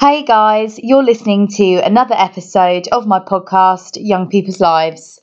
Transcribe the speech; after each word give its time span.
Hey 0.00 0.22
guys, 0.22 0.78
you're 0.78 1.02
listening 1.02 1.48
to 1.56 1.84
another 1.84 2.14
episode 2.16 2.86
of 2.92 3.08
my 3.08 3.18
podcast, 3.18 3.98
Young 4.00 4.28
People's 4.28 4.60
Lives. 4.60 5.20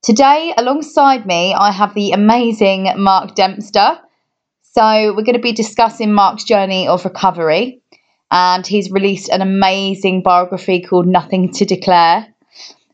Today, 0.00 0.54
alongside 0.56 1.26
me, 1.26 1.54
I 1.54 1.72
have 1.72 1.92
the 1.94 2.12
amazing 2.12 2.88
Mark 2.98 3.34
Dempster. 3.34 3.98
So, 4.62 5.12
we're 5.12 5.24
going 5.24 5.32
to 5.32 5.40
be 5.40 5.50
discussing 5.50 6.12
Mark's 6.12 6.44
journey 6.44 6.86
of 6.86 7.04
recovery, 7.04 7.82
and 8.30 8.64
he's 8.64 8.92
released 8.92 9.28
an 9.28 9.42
amazing 9.42 10.22
biography 10.22 10.82
called 10.82 11.08
Nothing 11.08 11.50
to 11.54 11.64
Declare. 11.64 12.32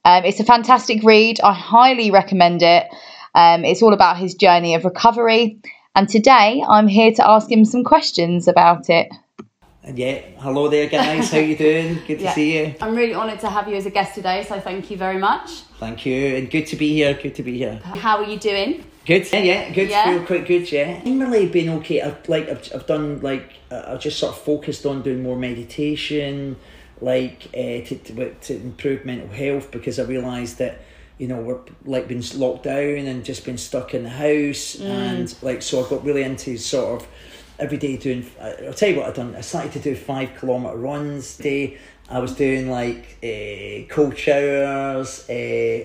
Um, 0.06 0.24
it's 0.24 0.40
a 0.40 0.44
fantastic 0.44 1.02
read, 1.02 1.40
I 1.42 1.52
highly 1.52 2.10
recommend 2.10 2.62
it. 2.62 2.86
Um, 3.34 3.66
it's 3.66 3.82
all 3.82 3.92
about 3.92 4.16
his 4.16 4.34
journey 4.34 4.74
of 4.74 4.86
recovery, 4.86 5.60
and 5.94 6.08
today 6.08 6.64
I'm 6.66 6.88
here 6.88 7.12
to 7.12 7.30
ask 7.30 7.52
him 7.52 7.66
some 7.66 7.84
questions 7.84 8.48
about 8.48 8.88
it. 8.88 9.08
And 9.86 9.96
yeah, 9.96 10.18
hello 10.40 10.68
there, 10.68 10.88
guys. 10.88 11.30
How 11.30 11.38
you 11.38 11.54
doing? 11.68 12.00
Good 12.08 12.18
to 12.18 12.24
Yeah. 12.24 12.34
see 12.34 12.58
you. 12.58 12.74
I'm 12.80 12.96
really 12.96 13.14
honoured 13.14 13.38
to 13.40 13.48
have 13.48 13.68
you 13.68 13.77
as 13.77 13.86
a 13.86 13.90
guest 13.90 14.16
today, 14.16 14.44
so 14.46 14.58
thank 14.58 14.90
you 14.90 14.96
very 14.96 15.16
much. 15.18 15.60
Thank 15.78 16.04
you, 16.04 16.34
and 16.34 16.50
good 16.50 16.66
to 16.68 16.77
be 16.77 16.92
here. 16.92 17.14
Good 17.14 17.36
to 17.36 17.44
be 17.44 17.56
here. 17.56 17.77
How 17.84 18.16
are 18.18 18.24
you 18.28 18.36
doing? 18.36 18.84
Good. 19.06 19.32
Yeah, 19.32 19.38
yeah, 19.38 19.70
good. 19.70 19.88
Yeah. 19.88 20.04
Feel 20.06 20.27
quite 20.27 20.46
good. 20.48 20.72
Yeah. 20.72 21.04
Generally, 21.04 21.50
been 21.50 21.68
okay. 21.78 22.02
I've 22.02 22.28
like 22.28 22.48
I've, 22.48 22.68
I've 22.74 22.86
done 22.86 23.20
like 23.20 23.52
uh, 23.70 23.82
I've 23.86 24.00
just 24.00 24.18
sort 24.18 24.34
of 24.34 24.42
focused 24.42 24.84
on 24.86 25.02
doing 25.02 25.22
more 25.22 25.36
meditation, 25.36 26.56
like 27.00 27.46
uh, 27.55 27.86
to, 27.86 27.94
to 27.96 28.34
to 28.34 28.55
improve 28.56 29.05
mental 29.05 29.28
health 29.28 29.70
because 29.70 30.00
I 30.00 30.02
realised 30.02 30.58
that 30.58 30.80
you 31.18 31.28
know 31.28 31.41
we're 31.41 31.60
like 31.84 32.08
been 32.08 32.24
locked 32.34 32.64
down 32.64 33.06
and 33.06 33.24
just 33.24 33.44
been 33.44 33.58
stuck 33.58 33.94
in 33.94 34.02
the 34.02 34.10
house 34.10 34.80
and 34.80 35.32
like 35.42 35.62
so 35.62 35.86
I 35.86 35.88
got 35.88 36.05
really 36.05 36.24
into 36.24 36.58
sort 36.58 37.00
of 37.02 37.08
every 37.59 37.78
day 37.78 37.96
doing. 37.96 38.27
I'll 38.41 38.73
tell 38.73 38.91
you 38.91 38.96
what 38.96 39.06
I've 39.06 39.15
done. 39.15 39.34
I 39.34 39.41
started 39.41 39.73
to 39.73 39.80
do 39.80 39.95
five 39.95 40.34
kilometer 40.37 40.77
runs 40.77 41.37
day. 41.37 41.78
I 42.09 42.20
was 42.20 42.34
doing 42.34 42.70
like 42.70 43.19
uh, 43.23 43.92
cold 43.92 44.16
showers. 44.16 45.28
Uh, 45.28 45.84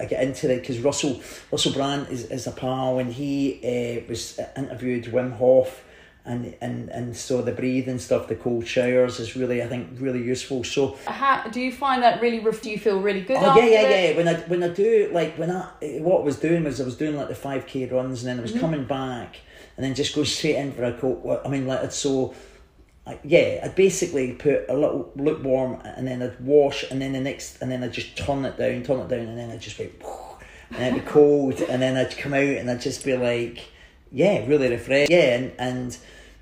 I 0.00 0.04
get 0.08 0.22
into 0.22 0.50
it 0.50 0.60
because 0.60 0.78
Russell 0.78 1.20
Russell 1.50 1.72
Brand 1.72 2.08
is, 2.08 2.24
is 2.30 2.46
a 2.46 2.52
pal 2.52 2.98
and 2.98 3.12
he 3.12 3.60
uh, 3.62 4.08
was 4.08 4.40
interviewed 4.56 5.04
Wim 5.04 5.36
Hof. 5.36 5.84
And, 6.24 6.54
and 6.60 6.88
and 6.90 7.16
so 7.16 7.42
the 7.42 7.50
breathing 7.50 7.98
stuff, 7.98 8.28
the 8.28 8.36
cold 8.36 8.64
showers 8.64 9.18
is 9.18 9.34
really 9.34 9.60
I 9.60 9.66
think 9.66 9.88
really 9.98 10.22
useful. 10.22 10.62
So 10.62 10.96
How, 11.04 11.48
do 11.48 11.60
you 11.60 11.72
find 11.72 12.00
that 12.04 12.22
really? 12.22 12.38
Do 12.38 12.70
you 12.70 12.78
feel 12.78 13.00
really 13.00 13.22
good? 13.22 13.38
Oh 13.38 13.56
yeah, 13.56 13.66
yeah, 13.66 13.80
it? 13.80 14.10
yeah. 14.10 14.16
When 14.16 14.28
I 14.28 14.40
when 14.42 14.62
I 14.62 14.68
do 14.68 15.10
like 15.12 15.34
when 15.34 15.50
I 15.50 15.68
what 15.98 16.20
I 16.20 16.24
was 16.24 16.38
doing 16.38 16.62
was 16.62 16.80
I 16.80 16.84
was 16.84 16.96
doing 16.96 17.16
like 17.16 17.26
the 17.26 17.34
five 17.34 17.66
k 17.66 17.86
runs 17.86 18.22
and 18.22 18.28
then 18.28 18.38
I 18.38 18.42
was 18.42 18.52
coming 18.52 18.84
back 18.84 19.38
and 19.76 19.84
then 19.84 19.94
just 19.94 20.14
go 20.14 20.24
straight 20.24 20.56
in 20.56 20.72
for 20.72 20.84
a 20.84 20.92
coat. 20.92 21.42
I 21.44 21.48
mean 21.48 21.66
like 21.66 21.90
so. 21.92 22.34
I, 23.04 23.18
yeah, 23.24 23.60
I'd 23.64 23.74
basically 23.74 24.32
put 24.34 24.66
a 24.68 24.74
little 24.74 25.10
lukewarm 25.16 25.80
and 25.84 26.06
then 26.06 26.22
I'd 26.22 26.38
wash 26.38 26.84
and 26.88 27.02
then 27.02 27.12
the 27.12 27.20
next 27.20 27.60
and 27.60 27.70
then 27.70 27.82
I'd 27.82 27.92
just 27.92 28.16
turn 28.16 28.44
it 28.44 28.56
down, 28.56 28.84
turn 28.84 29.00
it 29.00 29.08
down 29.08 29.26
and 29.26 29.36
then 29.36 29.50
I'd 29.50 29.60
just 29.60 29.76
be 29.76 29.90
and 30.70 30.82
it'd 30.82 31.04
be 31.04 31.10
cold 31.10 31.60
and 31.62 31.82
then 31.82 31.96
I'd 31.96 32.16
come 32.16 32.32
out 32.32 32.42
and 32.42 32.70
I'd 32.70 32.80
just 32.80 33.04
be 33.04 33.16
like, 33.16 33.64
yeah, 34.10 34.46
really 34.46 34.70
refreshed. 34.70 35.10
Yeah, 35.10 35.36
and 35.36 35.52
and 35.58 35.98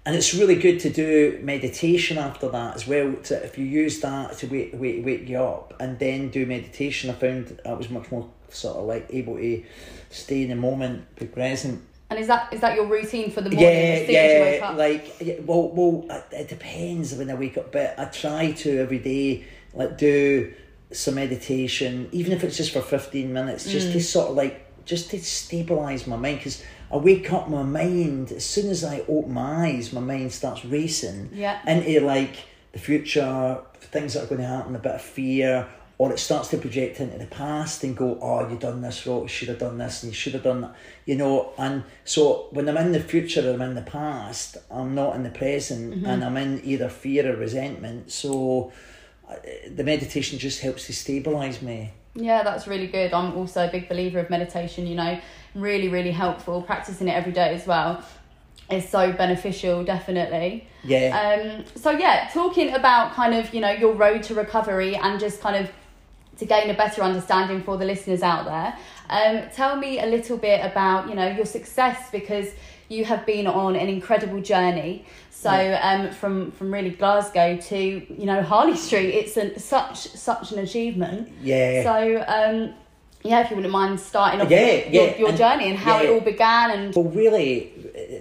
and 0.06 0.16
it's 0.16 0.34
really 0.34 0.56
good 0.56 0.80
to 0.80 0.90
do 0.90 1.38
meditation 1.42 2.18
after 2.18 2.48
that 2.48 2.74
as 2.74 2.86
well. 2.86 3.12
To, 3.12 3.44
if 3.44 3.58
you 3.58 3.64
use 3.64 4.00
that 4.00 4.38
to 4.38 4.46
wake, 4.46 4.70
wake, 4.74 5.04
wake 5.04 5.28
you 5.28 5.38
up 5.38 5.74
and 5.78 5.98
then 5.98 6.30
do 6.30 6.46
meditation, 6.46 7.10
I 7.10 7.14
found 7.14 7.60
I 7.64 7.72
was 7.74 7.90
much 7.90 8.10
more 8.10 8.28
sort 8.48 8.76
of 8.76 8.84
like 8.84 9.06
able 9.10 9.36
to 9.36 9.62
stay 10.10 10.42
in 10.42 10.48
the 10.48 10.56
moment, 10.56 11.14
be 11.16 11.26
present. 11.26 11.82
Is 12.20 12.26
that 12.28 12.52
is 12.52 12.60
that 12.60 12.74
your 12.76 12.86
routine 12.86 13.30
for 13.30 13.40
the 13.40 13.50
morning? 13.50 13.68
Yeah, 13.68 14.00
as 14.00 14.06
soon 14.06 14.16
as 14.16 14.32
you 14.34 14.40
wake 14.40 14.60
yeah, 14.60 14.68
up? 14.68 14.76
like 14.76 15.42
well, 15.46 15.68
well, 15.68 16.06
it- 16.10 16.34
it 16.42 16.48
depends 16.48 17.14
when 17.14 17.30
I 17.30 17.34
wake 17.34 17.56
up, 17.58 17.72
but 17.72 17.94
I 17.98 18.04
try 18.06 18.52
to 18.52 18.78
every 18.78 18.98
day 18.98 19.44
like 19.74 19.96
do 19.98 20.52
some 20.92 21.14
meditation, 21.14 22.08
even 22.12 22.32
if 22.32 22.44
it's 22.44 22.56
just 22.56 22.72
for 22.72 22.80
fifteen 22.82 23.32
minutes, 23.32 23.64
just 23.70 23.88
Mm. 23.88 23.92
to 23.94 24.00
sort 24.02 24.30
of 24.30 24.36
like 24.36 24.66
just 24.84 25.10
to 25.10 25.18
stabilize 25.20 26.06
my 26.06 26.16
mind 26.16 26.38
because. 26.38 26.62
I 26.92 26.96
wake 26.96 27.32
up, 27.32 27.48
my 27.48 27.62
mind, 27.62 28.32
as 28.32 28.44
soon 28.44 28.68
as 28.68 28.82
I 28.82 29.04
open 29.06 29.32
my 29.34 29.68
eyes, 29.68 29.92
my 29.92 30.00
mind 30.00 30.32
starts 30.32 30.64
racing 30.64 31.30
Yeah. 31.32 31.60
into 31.64 32.00
like 32.04 32.34
the 32.72 32.80
future, 32.80 33.58
things 33.80 34.14
that 34.14 34.24
are 34.24 34.26
going 34.26 34.40
to 34.40 34.46
happen, 34.48 34.74
a 34.74 34.80
bit 34.80 34.96
of 34.96 35.00
fear, 35.00 35.68
or 36.00 36.10
it 36.10 36.18
starts 36.18 36.48
to 36.48 36.56
project 36.56 36.98
into 36.98 37.18
the 37.18 37.26
past 37.26 37.84
and 37.84 37.94
go, 37.94 38.18
oh, 38.22 38.48
you 38.48 38.56
done 38.56 38.80
this 38.80 39.06
wrong, 39.06 39.20
you 39.20 39.28
should 39.28 39.48
have 39.48 39.58
done 39.58 39.76
this, 39.76 40.02
and 40.02 40.10
you 40.10 40.16
should 40.16 40.32
have 40.32 40.42
done 40.42 40.62
that, 40.62 40.74
you 41.04 41.14
know. 41.14 41.52
And 41.58 41.84
so 42.04 42.48
when 42.52 42.70
I'm 42.70 42.78
in 42.78 42.92
the 42.92 43.00
future 43.00 43.46
or 43.46 43.52
I'm 43.52 43.60
in 43.60 43.74
the 43.74 43.82
past, 43.82 44.56
I'm 44.70 44.94
not 44.94 45.14
in 45.14 45.24
the 45.24 45.28
present, 45.28 46.06
and 46.06 46.24
I'm 46.24 46.38
in 46.38 46.62
either 46.64 46.88
fear 46.88 47.30
or 47.30 47.36
resentment. 47.36 48.10
So 48.10 48.72
the 49.70 49.84
meditation 49.84 50.38
just 50.38 50.62
helps 50.62 50.86
to 50.86 50.94
stabilize 50.94 51.60
me. 51.60 51.90
Yeah, 52.14 52.44
that's 52.44 52.66
really 52.66 52.86
good. 52.86 53.12
I'm 53.12 53.34
also 53.34 53.68
a 53.68 53.70
big 53.70 53.86
believer 53.86 54.20
of 54.20 54.30
meditation, 54.30 54.86
you 54.86 54.94
know, 54.94 55.20
really, 55.54 55.88
really 55.88 56.12
helpful. 56.12 56.62
Practicing 56.62 57.08
it 57.08 57.12
every 57.12 57.32
day 57.32 57.54
as 57.54 57.66
well 57.66 58.02
is 58.70 58.88
so 58.88 59.12
beneficial, 59.12 59.84
definitely. 59.84 60.66
Yeah. 60.82 61.58
Um, 61.58 61.64
so, 61.74 61.90
yeah, 61.90 62.30
talking 62.32 62.72
about 62.72 63.12
kind 63.12 63.34
of, 63.34 63.52
you 63.52 63.60
know, 63.60 63.70
your 63.70 63.92
road 63.92 64.22
to 64.22 64.34
recovery 64.34 64.96
and 64.96 65.20
just 65.20 65.42
kind 65.42 65.56
of 65.62 65.70
to 66.38 66.44
gain 66.46 66.70
a 66.70 66.74
better 66.74 67.02
understanding 67.02 67.62
for 67.62 67.76
the 67.76 67.84
listeners 67.84 68.22
out 68.22 68.44
there, 68.44 68.76
um, 69.10 69.48
tell 69.54 69.76
me 69.76 70.00
a 70.00 70.06
little 70.06 70.38
bit 70.38 70.64
about, 70.64 71.08
you 71.08 71.14
know, 71.14 71.28
your 71.28 71.44
success 71.44 72.08
because 72.10 72.48
you 72.88 73.04
have 73.04 73.24
been 73.26 73.46
on 73.46 73.76
an 73.76 73.88
incredible 73.88 74.40
journey. 74.40 75.04
So 75.30 75.78
um, 75.82 76.10
from 76.10 76.50
from 76.50 76.70
really 76.72 76.90
Glasgow 76.90 77.56
to 77.56 77.76
you 77.78 78.26
know 78.26 78.42
Harley 78.42 78.76
Street, 78.76 79.14
it's 79.14 79.38
an, 79.38 79.58
such 79.58 79.96
such 79.96 80.52
an 80.52 80.58
achievement. 80.58 81.32
yeah. 81.40 81.82
So, 81.82 82.24
um, 82.26 82.74
yeah, 83.22 83.40
if 83.40 83.50
you 83.50 83.56
wouldn't 83.56 83.72
mind 83.72 84.00
starting 84.00 84.40
off 84.40 84.50
Yeah, 84.50 84.88
your, 84.88 85.04
yeah, 85.04 85.16
your 85.16 85.32
journey 85.32 85.68
and 85.68 85.78
how 85.78 86.02
it 86.02 86.08
all 86.10 86.20
began 86.20 86.70
and 86.70 86.94
Well, 86.94 87.04
really, 87.04 87.72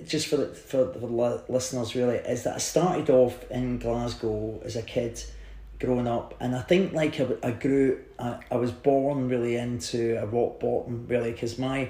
just 0.06 0.28
for 0.28 0.38
the, 0.38 0.48
for 0.48 0.86
the 0.86 1.42
listeners, 1.48 1.96
really, 1.96 2.18
is 2.18 2.44
that 2.44 2.56
I 2.56 2.58
started 2.60 3.10
off 3.10 3.50
in 3.50 3.80
Glasgow 3.80 4.62
as 4.66 4.76
a 4.76 4.82
kid, 4.82 5.24
growing 5.80 6.08
up, 6.08 6.36
and 6.40 6.56
I 6.56 6.62
think 6.62 6.94
like 6.94 7.20
I 7.44 7.52
grew, 7.52 8.00
I, 8.18 8.40
I 8.52 8.58
was 8.58 8.72
born 8.72 9.30
really 9.30 9.56
into 9.56 10.22
a 10.22 10.26
rock 10.26 10.60
bottom, 10.60 11.06
really, 11.08 11.32
because 11.32 11.58
my, 11.58 11.90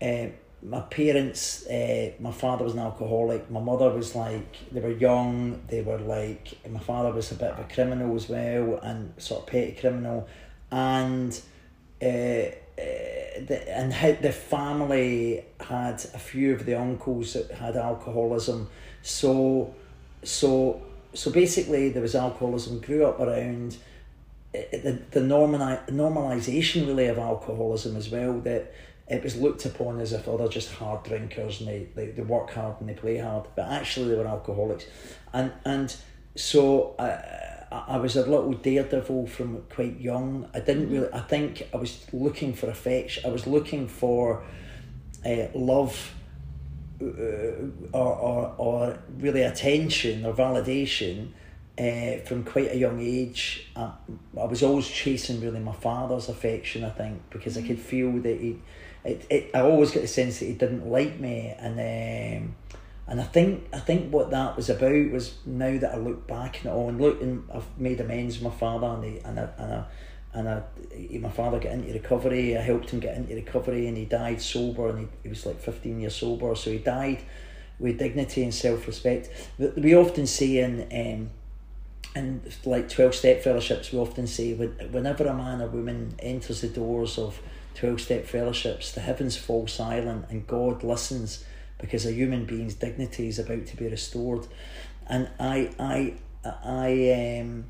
uh, 0.00 0.26
my 0.62 0.80
parents, 0.82 1.66
uh, 1.66 2.12
my 2.20 2.32
father 2.32 2.64
was 2.64 2.74
an 2.74 2.80
alcoholic, 2.80 3.50
my 3.50 3.60
mother 3.60 3.90
was 3.90 4.14
like, 4.14 4.70
they 4.70 4.80
were 4.80 4.90
young, 4.90 5.60
they 5.68 5.82
were 5.82 5.98
like, 5.98 6.58
my 6.68 6.80
father 6.80 7.12
was 7.12 7.32
a 7.32 7.34
bit 7.34 7.50
of 7.50 7.58
a 7.58 7.74
criminal 7.74 8.14
as 8.14 8.28
well, 8.28 8.78
and 8.82 9.12
sort 9.18 9.42
of 9.42 9.46
petty 9.46 9.72
criminal, 9.72 10.28
and 10.70 11.40
uh, 12.00 12.06
uh, 12.06 12.50
the, 13.46 13.64
and 13.68 13.92
how 13.92 14.12
the 14.12 14.32
family 14.32 15.44
had 15.60 15.94
a 16.14 16.18
few 16.18 16.54
of 16.54 16.64
the 16.66 16.74
uncles 16.74 17.32
that 17.32 17.50
had 17.50 17.76
alcoholism. 17.76 18.68
So, 19.02 19.74
so, 20.22 20.82
so 21.14 21.30
basically, 21.30 21.90
there 21.90 22.02
was 22.02 22.14
alcoholism. 22.14 22.80
Grew 22.80 23.06
up 23.06 23.20
around 23.20 23.76
uh, 24.54 24.58
the 24.72 25.00
the 25.10 25.20
normali- 25.20 25.86
normalization 25.88 26.86
really 26.86 27.06
of 27.06 27.18
alcoholism 27.18 27.96
as 27.96 28.10
well. 28.10 28.40
That 28.40 28.72
it 29.08 29.22
was 29.22 29.36
looked 29.36 29.64
upon 29.64 30.00
as 30.00 30.12
if 30.12 30.28
oh 30.28 30.36
they're 30.36 30.48
just 30.48 30.72
hard 30.72 31.02
drinkers 31.04 31.60
and 31.60 31.68
they, 31.68 31.88
they, 31.94 32.06
they 32.08 32.22
work 32.22 32.50
hard 32.50 32.80
and 32.80 32.88
they 32.88 32.94
play 32.94 33.18
hard, 33.18 33.46
but 33.56 33.68
actually 33.68 34.08
they 34.08 34.16
were 34.16 34.26
alcoholics, 34.26 34.86
and 35.32 35.52
and 35.64 35.94
so. 36.36 36.94
I, 36.98 37.44
I 37.70 37.98
was 37.98 38.16
a 38.16 38.22
little 38.22 38.54
daredevil 38.54 39.26
from 39.26 39.62
quite 39.68 40.00
young. 40.00 40.48
I 40.54 40.60
didn't 40.60 40.90
really. 40.90 41.12
I 41.12 41.20
think 41.20 41.68
I 41.74 41.76
was 41.76 42.06
looking 42.14 42.54
for 42.54 42.70
affection. 42.70 43.26
I 43.26 43.28
was 43.28 43.46
looking 43.46 43.88
for 43.88 44.42
uh, 45.24 45.48
love, 45.54 46.14
or, 47.00 47.72
or 47.92 48.54
or 48.58 48.98
really 49.18 49.42
attention 49.42 50.24
or 50.24 50.34
validation. 50.34 51.30
Uh, 51.78 52.18
from 52.24 52.42
quite 52.42 52.72
a 52.72 52.76
young 52.76 53.00
age, 53.00 53.68
I, 53.76 53.92
I 54.36 54.46
was 54.46 54.64
always 54.64 54.88
chasing 54.88 55.40
really 55.40 55.60
my 55.60 55.72
father's 55.72 56.28
affection. 56.28 56.82
I 56.82 56.90
think 56.90 57.22
because 57.30 57.56
I 57.56 57.62
could 57.62 57.78
feel 57.78 58.10
that 58.22 58.40
he, 58.40 58.58
it, 59.04 59.24
it. 59.30 59.50
I 59.54 59.60
always 59.60 59.92
got 59.92 60.00
the 60.00 60.08
sense 60.08 60.40
that 60.40 60.46
he 60.46 60.54
didn't 60.54 60.90
like 60.90 61.20
me, 61.20 61.54
and 61.56 61.78
um, 61.78 62.56
and 63.08 63.20
I 63.20 63.24
think 63.24 63.68
I 63.72 63.78
think 63.78 64.12
what 64.12 64.30
that 64.30 64.54
was 64.54 64.68
about 64.68 65.10
was 65.10 65.38
now 65.46 65.78
that 65.78 65.94
I 65.94 65.96
look 65.96 66.26
back 66.26 66.62
and 66.62 66.72
on 66.72 66.98
look 66.98 67.22
and 67.22 67.48
I've 67.52 67.66
made 67.78 68.00
amends 68.00 68.38
with 68.38 68.52
my 68.52 68.58
father 68.58 68.86
and 68.86 69.04
he, 69.04 69.18
and 69.20 69.40
I, 69.40 69.48
and 69.56 69.72
I, 69.72 69.84
and 70.38 70.48
I, 70.48 70.62
my 71.18 71.30
father 71.30 71.58
got 71.58 71.72
into 71.72 71.92
recovery. 71.92 72.56
I 72.56 72.60
helped 72.60 72.90
him 72.90 73.00
get 73.00 73.16
into 73.16 73.34
recovery 73.34 73.88
and 73.88 73.96
he 73.96 74.04
died 74.04 74.40
sober 74.40 74.88
and 74.90 75.00
he, 75.00 75.06
he 75.24 75.28
was 75.28 75.44
like 75.44 75.60
fifteen 75.60 76.00
years 76.00 76.16
sober. 76.16 76.54
So 76.54 76.70
he 76.70 76.78
died 76.78 77.20
with 77.78 77.98
dignity 77.98 78.44
and 78.44 78.54
self 78.54 78.86
respect. 78.86 79.28
We 79.58 79.96
often 79.96 80.26
say 80.26 80.58
in 80.58 80.82
um, 80.92 81.30
in 82.14 82.40
like 82.64 82.88
twelve 82.88 83.14
step 83.14 83.42
fellowships, 83.42 83.92
we 83.92 83.98
often 83.98 84.26
say 84.26 84.54
when, 84.54 84.70
whenever 84.92 85.26
a 85.26 85.34
man 85.34 85.60
or 85.60 85.68
woman 85.68 86.14
enters 86.20 86.60
the 86.60 86.68
doors 86.68 87.18
of 87.18 87.40
twelve 87.74 88.00
step 88.00 88.26
fellowships, 88.26 88.92
the 88.92 89.00
heavens 89.00 89.36
fall 89.36 89.66
silent 89.66 90.26
and 90.30 90.46
God 90.46 90.84
listens 90.84 91.44
because 91.78 92.06
a 92.06 92.12
human 92.12 92.44
being's 92.44 92.74
dignity 92.74 93.28
is 93.28 93.38
about 93.38 93.66
to 93.66 93.76
be 93.76 93.88
restored. 93.88 94.46
And 95.06 95.28
I, 95.40 95.70
I, 95.78 96.14
I 96.44 97.40
um, 97.40 97.64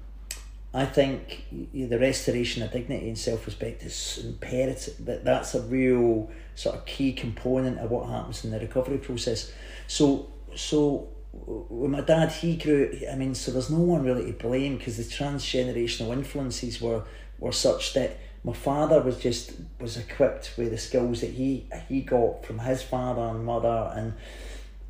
I 0.74 0.84
think 0.84 1.46
the 1.72 1.98
restoration 1.98 2.62
of 2.62 2.72
dignity 2.72 3.08
and 3.08 3.18
self 3.18 3.46
respect 3.46 3.82
is 3.82 4.22
imperative. 4.24 4.94
That 5.06 5.24
that's 5.24 5.54
a 5.54 5.62
real 5.62 6.30
sort 6.54 6.76
of 6.76 6.84
key 6.86 7.12
component 7.12 7.78
of 7.78 7.90
what 7.90 8.08
happens 8.08 8.44
in 8.44 8.50
the 8.50 8.60
recovery 8.60 8.98
process. 8.98 9.50
So 9.86 10.28
so 10.54 11.08
with 11.32 11.90
my 11.90 12.02
dad, 12.02 12.32
he 12.32 12.56
grew. 12.56 12.98
I 13.10 13.14
mean, 13.14 13.34
so 13.34 13.50
there's 13.50 13.70
no 13.70 13.80
one 13.80 14.04
really 14.04 14.26
to 14.26 14.32
blame 14.32 14.76
because 14.76 14.96
the 14.96 15.04
transgenerational 15.04 16.12
influences 16.12 16.80
were 16.80 17.04
were 17.38 17.52
such 17.52 17.94
that 17.94 18.18
my 18.44 18.52
father 18.52 19.00
was 19.00 19.18
just 19.18 19.52
was 19.80 19.96
equipped 19.96 20.54
with 20.56 20.70
the 20.70 20.78
skills 20.78 21.20
that 21.22 21.30
he 21.30 21.66
he 21.88 22.00
got 22.02 22.44
from 22.44 22.58
his 22.58 22.82
father 22.82 23.22
and 23.22 23.44
mother 23.44 23.92
and 23.94 24.14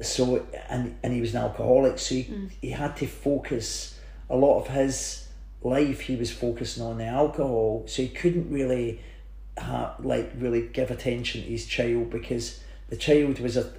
so 0.00 0.46
and 0.68 0.96
and 1.02 1.12
he 1.12 1.20
was 1.20 1.34
an 1.34 1.42
alcoholic 1.42 1.98
so 1.98 2.14
he, 2.14 2.24
mm. 2.24 2.50
he 2.60 2.70
had 2.70 2.96
to 2.96 3.06
focus 3.06 3.98
a 4.30 4.36
lot 4.36 4.60
of 4.60 4.68
his 4.68 5.27
life 5.62 6.00
he 6.00 6.16
was 6.16 6.30
focusing 6.30 6.82
on 6.82 6.98
the 6.98 7.04
alcohol 7.04 7.84
so 7.86 8.02
he 8.02 8.08
couldn't 8.08 8.50
really 8.50 9.00
ha, 9.58 9.94
like 10.00 10.30
really 10.38 10.68
give 10.68 10.90
attention 10.90 11.42
to 11.42 11.48
his 11.48 11.66
child 11.66 12.10
because 12.10 12.60
the 12.88 12.96
child 12.96 13.38
was 13.40 13.56
a 13.56 13.70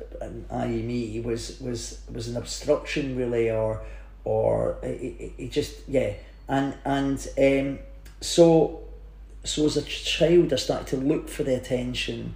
i.e. 0.51 0.81
me 0.81 1.19
was 1.21 1.59
was 1.61 2.01
was 2.11 2.27
an 2.27 2.37
obstruction 2.37 3.15
really 3.15 3.49
or 3.49 3.81
or 4.23 4.77
it, 4.83 5.33
he 5.37 5.47
just 5.47 5.87
yeah 5.87 6.13
and 6.47 6.75
and 6.85 7.27
um 7.37 7.79
so 8.21 8.81
so 9.43 9.65
as 9.65 9.77
a 9.77 9.81
child 9.83 10.51
I 10.51 10.57
started 10.57 10.87
to 10.87 10.97
look 10.97 11.29
for 11.29 11.43
the 11.43 11.55
attention 11.55 12.35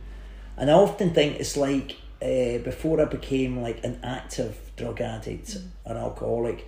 and 0.58 0.72
I 0.72 0.74
often 0.74 1.14
think 1.14 1.40
it's 1.40 1.58
like 1.58 1.98
uh, 2.22 2.60
before 2.60 3.02
I 3.02 3.06
became 3.06 3.62
like 3.62 3.84
an 3.84 4.00
active 4.02 4.58
drug 4.78 5.02
addict 5.02 5.58
mm. 5.58 5.68
or 5.86 5.98
alcoholic 5.98 6.66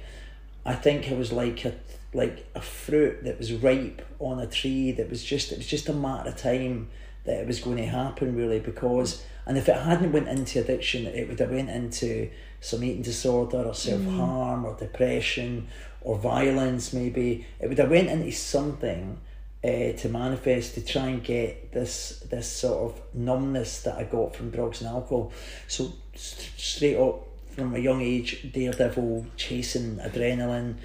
I 0.66 0.74
think 0.74 1.10
I 1.10 1.14
was 1.14 1.32
like 1.32 1.64
a 1.64 1.74
like 2.16 2.48
a 2.56 2.62
fruit 2.62 3.24
that 3.24 3.38
was 3.38 3.52
ripe 3.54 4.02
on 4.20 4.40
a 4.40 4.48
tree 4.48 4.92
that 4.92 5.10
was 5.10 5.24
just 5.24 5.52
it 5.52 5.58
was 5.58 5.68
just 5.68 5.90
a 5.90 5.94
matter 5.94 6.30
of 6.30 6.38
time 6.38 6.88
that 7.26 7.42
it 7.42 7.48
was 7.48 7.60
going 7.60 7.78
to 7.78 7.86
happen 7.86 8.36
really 8.36 8.60
because 8.60 9.24
and 9.46 9.58
if 9.58 9.68
it 9.68 9.76
hadn't 9.76 10.12
went 10.12 10.28
into 10.28 10.60
addiction 10.60 11.06
it 11.06 11.28
would 11.28 11.40
have 11.40 11.52
went 11.52 11.70
into 11.70 12.30
some 12.62 12.84
eating 12.84 13.02
disorder 13.02 13.64
or 13.64 13.74
self-harm 13.74 14.64
mm. 14.64 14.66
or 14.66 14.76
depression 14.80 15.68
or 16.02 16.18
violence 16.18 16.94
maybe 16.94 17.46
it 17.60 17.68
would 17.68 17.78
have 17.78 17.90
went 17.90 18.10
into 18.10 18.32
something 18.32 19.20
uh, 19.66 19.94
to 19.94 20.10
manifest 20.10 20.76
to 20.76 20.86
try 20.86 21.08
and 21.08 21.24
get 21.24 21.72
this 21.72 22.20
this 22.30 22.48
sort 22.48 22.92
of 22.92 23.02
numbness 23.16 23.82
that 23.82 23.98
I 23.98 24.04
got 24.04 24.36
from 24.36 24.52
drugs 24.52 24.82
and 24.82 24.90
alcohol. 24.92 25.32
So 25.68 25.92
st- 26.14 26.52
straight 26.56 26.98
up 26.98 27.28
from 27.56 27.74
a 27.74 27.80
young 27.80 28.02
age, 28.02 28.52
daredevil, 28.54 29.26
chasing 29.38 29.96
adrenaline, 29.98 30.76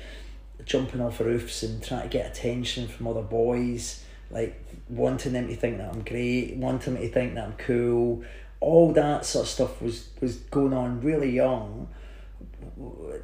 jumping 0.71 1.01
off 1.01 1.19
roofs 1.19 1.65
and 1.65 1.83
trying 1.83 2.03
to 2.03 2.09
get 2.09 2.31
attention 2.31 2.87
from 2.87 3.09
other 3.09 3.23
boys, 3.23 4.05
like 4.31 4.65
wanting 4.89 5.33
them 5.33 5.49
to 5.49 5.57
think 5.57 5.79
that 5.79 5.93
I'm 5.93 6.03
great, 6.03 6.57
wanting 6.57 6.95
them 6.95 7.03
to 7.03 7.09
think 7.09 7.35
that 7.35 7.45
I'm 7.45 7.55
cool. 7.55 8.23
All 8.61 8.93
that 8.93 9.27
sort 9.27 9.47
of 9.47 9.49
stuff 9.51 9.83
was 9.83 10.09
was 10.21 10.37
going 10.37 10.73
on 10.73 11.01
really 11.01 11.31
young 11.31 11.89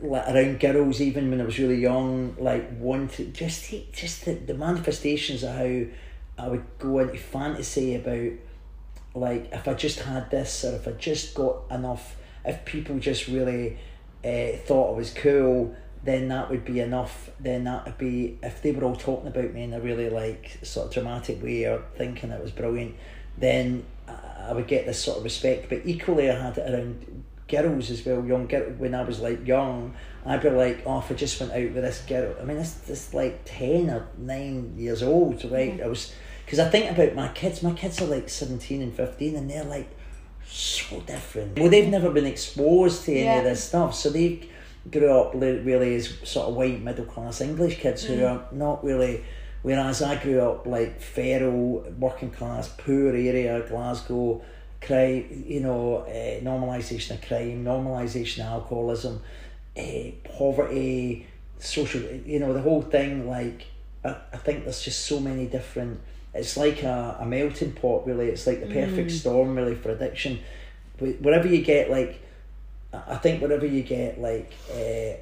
like 0.03 0.29
around 0.29 0.59
girls 0.59 1.01
even 1.01 1.31
when 1.31 1.41
I 1.41 1.45
was 1.45 1.59
really 1.59 1.77
young, 1.81 2.35
like 2.39 2.69
wanted 2.81 3.33
just 3.33 3.73
just 3.93 4.25
the, 4.25 4.35
the 4.35 4.55
manifestations 4.55 5.45
of 5.45 5.55
how 5.55 5.85
I 6.39 6.49
would 6.49 6.65
go 6.81 6.99
into 6.99 7.17
fantasy 7.17 7.95
about 7.95 8.33
like 9.15 9.53
if 9.53 9.69
I 9.69 9.75
just 9.75 10.01
had 10.01 10.31
this 10.33 10.65
or 10.65 10.75
if 10.75 10.89
I 10.89 10.93
just 10.93 11.35
got 11.35 11.63
enough 11.71 12.17
if 12.45 12.65
people 12.65 12.99
just 12.99 13.29
really 13.29 13.79
uh, 14.25 14.59
thought 14.65 14.95
I 14.95 14.97
was 14.97 15.11
cool 15.11 15.77
then 16.07 16.29
that 16.29 16.49
would 16.51 16.65
be 16.65 16.81
enough 16.81 17.31
then 17.39 17.65
that 17.65 17.85
would 17.85 17.99
be 17.99 18.39
if 18.43 18.63
they 18.63 18.73
were 18.73 18.85
all 18.85 18.97
talking 18.97 19.29
about 19.29 19.53
me 19.53 19.65
in 19.65 19.75
a 19.75 19.81
really 19.81 20.09
like 20.09 20.59
sort 20.63 20.87
of 20.87 20.93
dramatic 20.93 21.43
way 21.43 21.65
or 21.65 21.83
thinking 21.97 22.31
it 22.31 22.43
was 22.43 22.51
brilliant 22.51 22.95
then 23.37 23.85
I 24.09 24.53
would 24.53 24.67
get 24.69 24.87
this 24.87 25.03
sort 25.03 25.19
of 25.19 25.25
respect 25.25 25.69
but 25.69 25.83
equally 25.85 26.31
I 26.31 26.41
had 26.41 26.59
it 26.59 26.73
around 26.73 27.25
girls 27.49 27.91
as 27.91 28.05
well, 28.05 28.25
young 28.25 28.47
girl. 28.47 28.71
When 28.79 28.95
I 28.95 29.03
was 29.03 29.21
like 29.21 29.47
young, 29.47 29.95
I'd 30.25 30.43
be 30.43 30.51
like, 30.51 30.83
oh, 30.87 30.99
if 30.99 31.11
I 31.11 31.15
just 31.15 31.41
went 31.41 31.53
out 31.53 31.73
with 31.73 31.75
this 31.75 32.03
girl. 32.07 32.35
I 32.41 32.45
mean, 32.45 32.57
this 32.57 32.73
this 32.73 33.15
like 33.15 33.43
ten 33.45 33.91
or 33.91 34.09
nine 34.19 34.75
years 34.77 35.03
old, 35.03 35.45
right? 35.45 35.75
Mm-hmm. 35.75 35.85
I 35.85 35.89
was 35.89 36.15
because 36.45 36.59
I 36.59 36.69
think 36.69 36.91
about 36.91 37.15
my 37.15 37.29
kids. 37.29 37.63
My 37.63 37.73
kids 37.73 38.01
are 38.01 38.07
like 38.07 38.29
seventeen 38.29 38.83
and 38.83 38.95
fifteen, 38.95 39.37
and 39.37 39.51
they're 39.51 39.65
like 39.65 39.89
so 40.47 41.01
different. 41.01 41.59
Well, 41.59 41.71
they've 41.71 41.89
never 41.89 42.11
been 42.11 42.27
exposed 42.27 43.05
to 43.05 43.13
any 43.13 43.25
yeah. 43.25 43.39
of 43.39 43.45
this 43.45 43.65
stuff, 43.65 43.95
so 43.95 44.11
they 44.11 44.49
grew 44.91 45.11
up 45.11 45.35
really 45.35 45.95
as 45.97 46.19
sort 46.25 46.49
of 46.49 46.55
white 46.55 46.83
middle 46.83 47.05
class 47.05 47.41
English 47.41 47.79
kids 47.79 48.05
mm. 48.05 48.17
who 48.17 48.25
are 48.25 48.45
not 48.53 48.85
really. 48.85 49.25
Whereas 49.63 50.01
I 50.01 50.23
grew 50.23 50.41
up 50.41 50.67
like 50.67 51.01
feral, 51.01 51.85
working 51.99 52.31
class, 52.31 52.69
poor 52.69 53.09
area, 53.09 53.67
Glasgow 53.69 54.43
crime, 54.81 55.45
you 55.47 55.61
know, 55.61 55.99
uh, 55.99 56.41
normalisation 56.41 57.13
of 57.13 57.27
crime, 57.27 57.65
normalisation 57.65 58.41
of 58.41 58.63
alcoholism, 58.63 59.23
uh, 59.77 60.11
poverty, 60.37 61.27
social, 61.59 62.01
you 62.01 62.39
know, 62.39 62.53
the 62.53 62.61
whole 62.61 62.83
thing. 62.83 63.29
Like, 63.29 63.67
I, 64.05 64.17
I 64.33 64.37
think 64.37 64.65
there's 64.65 64.83
just 64.83 65.07
so 65.07 65.21
many 65.21 65.47
different. 65.47 66.01
It's 66.35 66.57
like 66.57 66.83
a, 66.83 67.17
a 67.21 67.27
melting 67.27 67.73
pot, 67.73 68.07
really. 68.07 68.29
It's 68.29 68.47
like 68.47 68.61
the 68.61 68.67
perfect 68.67 69.11
mm. 69.11 69.19
storm, 69.19 69.57
really, 69.57 69.75
for 69.75 69.91
addiction. 69.91 70.39
Wherever 70.99 71.49
you 71.49 71.63
get, 71.63 71.91
like, 71.91 72.23
I 73.07 73.17
think 73.17 73.43
wherever 73.43 73.67
you 73.67 73.83
get, 73.83 74.21
like, 74.21 74.53
uh, 74.73 75.15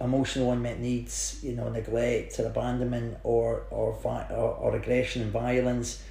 emotional 0.00 0.52
unmet 0.52 0.80
needs, 0.80 1.40
you 1.42 1.52
know, 1.52 1.68
neglect 1.68 2.38
or 2.38 2.46
abandonment 2.46 3.18
or 3.22 3.64
or, 3.70 3.98
or, 4.04 4.26
or 4.30 4.76
aggression 4.76 5.22
and 5.22 5.32
violence, 5.32 6.02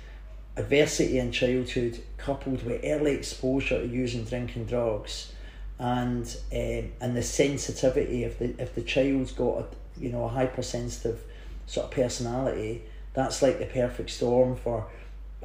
adversity 0.58 1.20
in 1.20 1.32
childhood 1.32 2.00
coupled 2.18 2.64
with 2.64 2.82
early 2.84 3.12
exposure 3.12 3.82
to 3.82 3.88
using 3.88 4.24
drinking 4.24 4.66
drugs 4.66 5.34
and 5.80 6.38
um, 6.52 6.92
and 7.02 7.18
the 7.18 7.24
sensitivity 7.24 8.24
if 8.24 8.38
the 8.38 8.54
if 8.60 8.76
the 8.76 8.82
child's 8.82 9.32
got 9.32 9.58
a 9.58 9.66
you 10.00 10.10
know 10.10 10.26
a 10.26 10.28
hypersensitive 10.28 11.20
sort 11.66 11.86
of 11.86 11.92
personality 11.92 12.84
that's 13.14 13.42
like 13.42 13.60
the 13.60 13.66
perfect 13.66 14.10
storm 14.10 14.56
for 14.56 14.88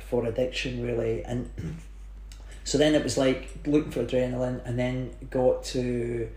for 0.00 0.26
addiction 0.26 0.82
really. 0.84 1.22
And 1.24 1.50
so 2.68 2.76
then 2.76 2.94
it 2.94 3.02
was 3.02 3.16
like 3.16 3.48
looking 3.66 3.90
for 3.90 4.04
adrenaline 4.04 4.60
and 4.66 4.78
then 4.78 5.10
got 5.30 5.64
to 5.64 6.28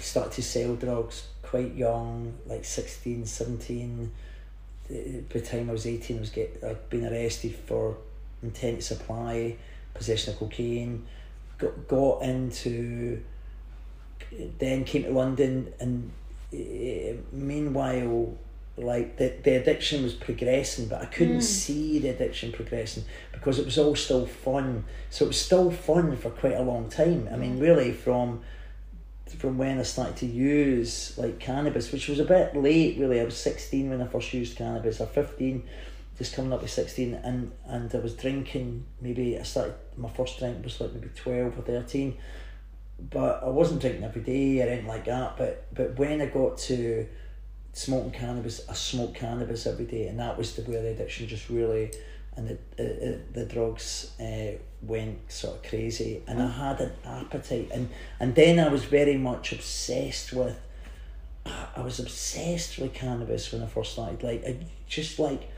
start 0.00 0.32
to 0.32 0.42
sell 0.42 0.74
drugs 0.74 1.28
quite 1.42 1.72
young 1.74 2.34
like 2.46 2.64
16 2.64 3.24
17 3.24 4.10
by 4.88 4.94
the 5.28 5.40
time 5.40 5.70
I 5.70 5.72
was 5.72 5.86
18 5.86 6.16
I 6.16 6.20
was 6.20 6.30
get 6.30 6.62
I'd 6.66 6.90
been 6.90 7.06
arrested 7.06 7.54
for 7.54 7.96
intent 8.42 8.82
supply, 8.82 9.56
possession 9.94 10.32
of 10.32 10.40
cocaine, 10.40 11.06
got, 11.58 11.88
got 11.88 12.22
into, 12.22 13.22
then 14.58 14.84
came 14.84 15.04
to 15.04 15.10
London 15.10 15.72
and 15.78 16.10
uh, 16.52 17.20
meanwhile 17.32 18.36
like 18.78 19.16
the, 19.16 19.34
the 19.42 19.56
addiction 19.56 20.02
was 20.02 20.14
progressing 20.14 20.86
but 20.86 21.02
I 21.02 21.06
couldn't 21.06 21.38
mm. 21.38 21.42
see 21.42 21.98
the 21.98 22.08
addiction 22.08 22.52
progressing 22.52 23.04
because 23.32 23.58
it 23.58 23.64
was 23.64 23.78
all 23.78 23.94
still 23.94 24.26
fun. 24.26 24.84
So 25.10 25.24
it 25.24 25.28
was 25.28 25.40
still 25.40 25.70
fun 25.70 26.16
for 26.16 26.30
quite 26.30 26.54
a 26.54 26.62
long 26.62 26.88
time. 26.88 27.28
I 27.32 27.36
mean 27.36 27.54
hmm. 27.54 27.60
really 27.60 27.92
from 27.92 28.42
from 29.38 29.58
when 29.58 29.78
I 29.78 29.82
started 29.82 30.16
to 30.16 30.26
use 30.26 31.16
like 31.18 31.38
cannabis 31.38 31.92
which 31.92 32.08
was 32.08 32.18
a 32.18 32.24
bit 32.24 32.56
late 32.56 32.98
really. 32.98 33.20
I 33.20 33.24
was 33.24 33.36
16 33.36 33.90
when 33.90 34.00
I 34.00 34.06
first 34.06 34.32
used 34.32 34.56
cannabis. 34.56 35.00
Or 35.00 35.06
15 35.06 35.62
just 36.16 36.34
coming 36.34 36.52
up 36.52 36.60
to 36.62 36.68
16 36.68 37.14
and 37.14 37.52
and 37.66 37.94
I 37.94 37.98
was 37.98 38.14
drinking 38.14 38.84
maybe 39.00 39.38
I 39.38 39.42
started 39.42 39.74
my 39.96 40.08
first 40.08 40.38
drink 40.38 40.64
was 40.64 40.80
like 40.80 40.92
maybe 40.92 41.10
12 41.14 41.58
or 41.58 41.62
13 41.62 42.16
but 43.10 43.42
I 43.44 43.48
wasn't 43.48 43.80
drinking 43.80 44.04
every 44.04 44.22
day 44.22 44.60
or 44.60 44.68
anything 44.68 44.86
like 44.86 45.04
that. 45.04 45.36
But 45.36 45.66
but 45.72 45.98
when 45.98 46.20
I 46.20 46.26
got 46.26 46.58
to 46.58 47.06
smoking 47.78 48.10
cannabis 48.10 48.60
I 48.68 48.74
smoked 48.74 49.14
cannabis 49.14 49.66
every 49.66 49.86
day 49.86 50.08
and 50.08 50.18
that 50.18 50.36
was 50.36 50.54
the 50.54 50.62
where 50.62 50.82
the 50.82 50.88
addiction 50.88 51.28
just 51.28 51.48
really 51.48 51.90
and 52.38 52.56
the, 52.76 52.82
uh, 52.82 53.18
the 53.32 53.44
drugs 53.44 54.12
uh, 54.20 54.52
went 54.80 55.30
sort 55.30 55.56
of 55.56 55.62
crazy. 55.68 56.22
And 56.26 56.40
I 56.40 56.48
had 56.48 56.80
an 56.80 56.92
appetite 57.04 57.68
and 57.72 57.90
and 58.20 58.34
then 58.34 58.58
I 58.60 58.68
was 58.68 58.84
very 58.84 59.16
much 59.16 59.52
obsessed 59.52 60.32
with 60.32 60.58
I 61.46 61.80
was 61.80 61.98
obsessed 61.98 62.78
with 62.78 62.94
cannabis 62.94 63.52
when 63.52 63.62
I 63.62 63.66
first 63.66 63.92
started. 63.92 64.22
Like 64.22 64.44
I 64.46 64.56
just 64.86 65.18
like 65.18 65.50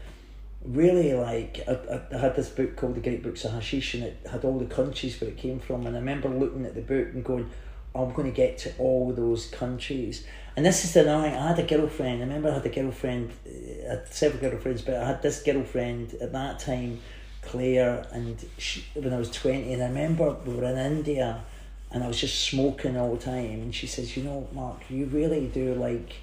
really 0.65 1.13
like 1.15 1.61
I, 1.69 2.01
I 2.13 2.19
had 2.19 2.37
this 2.37 2.49
book 2.49 2.77
called 2.77 2.95
The 2.95 3.01
Great 3.01 3.23
Books 3.23 3.45
of 3.45 3.53
Hashish 3.53 3.95
and 3.95 4.05
it 4.05 4.19
had 4.31 4.45
all 4.45 4.59
the 4.59 4.67
countries 4.67 5.21
where 5.21 5.31
it 5.31 5.37
came 5.37 5.61
from. 5.61 5.87
And 5.87 5.97
I 5.97 6.01
remember 6.01 6.29
looking 6.29 6.65
at 6.65 6.75
the 6.75 6.83
book 6.83 7.09
and 7.13 7.25
going 7.25 7.51
I'm 7.95 8.13
going 8.13 8.31
to 8.31 8.37
get 8.37 8.57
to 8.59 8.73
all 8.79 9.13
those 9.13 9.47
countries 9.47 10.25
and 10.57 10.67
this 10.67 10.85
is 10.85 10.95
the 10.95 11.05
thing 11.05 11.35
I 11.35 11.49
had 11.49 11.59
a 11.59 11.63
girlfriend 11.63 12.23
I 12.23 12.27
remember 12.27 12.51
I 12.51 12.55
had 12.55 12.67
a 12.67 12.69
girlfriend 12.69 13.31
uh, 13.47 13.87
I 13.87 13.91
had 13.91 14.13
several 14.13 14.51
girlfriends 14.51 14.83
but 14.83 14.95
I 14.95 15.07
had 15.07 15.23
this 15.23 15.43
girlfriend 15.43 16.15
at 16.21 16.33
that 16.33 16.59
time 16.59 17.01
Claire 17.43 18.07
and 18.13 18.45
she, 18.59 18.85
when 18.95 19.13
I 19.13 19.19
was 19.19 19.31
20 19.31 19.73
and 19.73 19.83
I 19.83 19.87
remember 19.87 20.37
we 20.45 20.55
were 20.55 20.65
in 20.65 20.79
India 20.79 21.43
and 21.91 22.05
I 22.05 22.09
was 22.09 22.21
just 22.21 22.45
smoking 22.45 22.97
all 22.97 23.17
the 23.17 23.23
time 23.23 23.63
and 23.63 23.75
she 23.75 23.87
says 23.87 24.17
you 24.17 24.23
know 24.23 24.49
Mark 24.53 24.83
you 24.91 25.07
really 25.07 25.47
do 25.49 25.75
like 25.75 26.15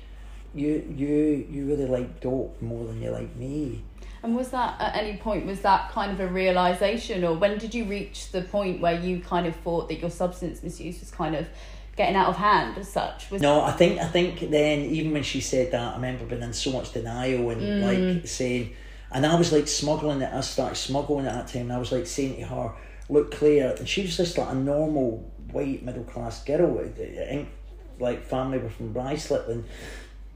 you 0.57 0.93
you 0.95 1.47
you 1.49 1.65
really 1.65 1.85
like 1.85 2.19
dope 2.19 2.61
more 2.61 2.85
than 2.85 3.01
you 3.01 3.11
like 3.11 3.35
me. 3.35 3.83
And 4.23 4.35
was 4.35 4.49
that 4.49 4.79
at 4.81 4.95
any 4.95 5.17
point 5.17 5.45
was 5.45 5.61
that 5.61 5.91
kind 5.91 6.11
of 6.11 6.19
a 6.19 6.27
realization, 6.27 7.23
or 7.23 7.33
when 7.35 7.57
did 7.57 7.73
you 7.73 7.85
reach 7.85 8.31
the 8.31 8.41
point 8.41 8.81
where 8.81 8.99
you 8.99 9.19
kind 9.19 9.45
of 9.45 9.55
thought 9.57 9.87
that 9.89 9.99
your 9.99 10.09
substance 10.09 10.63
misuse 10.63 10.99
was 10.99 11.11
kind 11.11 11.35
of 11.35 11.47
getting 11.97 12.15
out 12.15 12.27
of 12.29 12.37
hand 12.37 12.77
as 12.77 12.87
such? 12.87 13.29
Was 13.31 13.41
No, 13.41 13.61
I 13.61 13.71
think 13.71 13.99
I 13.99 14.07
think 14.07 14.39
then 14.51 14.81
even 14.81 15.11
when 15.11 15.23
she 15.23 15.41
said 15.41 15.71
that, 15.71 15.93
I 15.93 15.95
remember 15.95 16.25
being 16.25 16.43
in 16.43 16.53
so 16.53 16.71
much 16.71 16.93
denial 16.93 17.49
and 17.49 17.61
Mm. 17.61 17.81
like 18.17 18.27
saying, 18.27 18.73
and 19.11 19.25
I 19.25 19.35
was 19.37 19.51
like 19.51 19.67
smuggling 19.67 20.21
it. 20.21 20.31
I 20.33 20.41
started 20.41 20.75
smuggling 20.75 21.25
it 21.25 21.29
at 21.29 21.33
that 21.35 21.47
time. 21.47 21.63
And 21.63 21.73
I 21.73 21.77
was 21.79 21.91
like 21.91 22.07
saying 22.07 22.37
to 22.37 22.43
her, 22.45 22.71
"Look, 23.09 23.31
Claire," 23.31 23.75
and 23.77 23.87
she 23.87 24.03
was 24.03 24.15
just 24.15 24.37
like 24.37 24.49
a 24.49 24.55
normal 24.55 25.29
white 25.51 25.83
middle 25.83 26.03
class 26.03 26.43
girl. 26.43 26.79
I 26.79 26.89
think 26.89 27.49
like 27.99 28.23
family 28.23 28.59
were 28.59 28.69
from 28.69 28.93
Ruislip 28.93 29.49
and. 29.49 29.65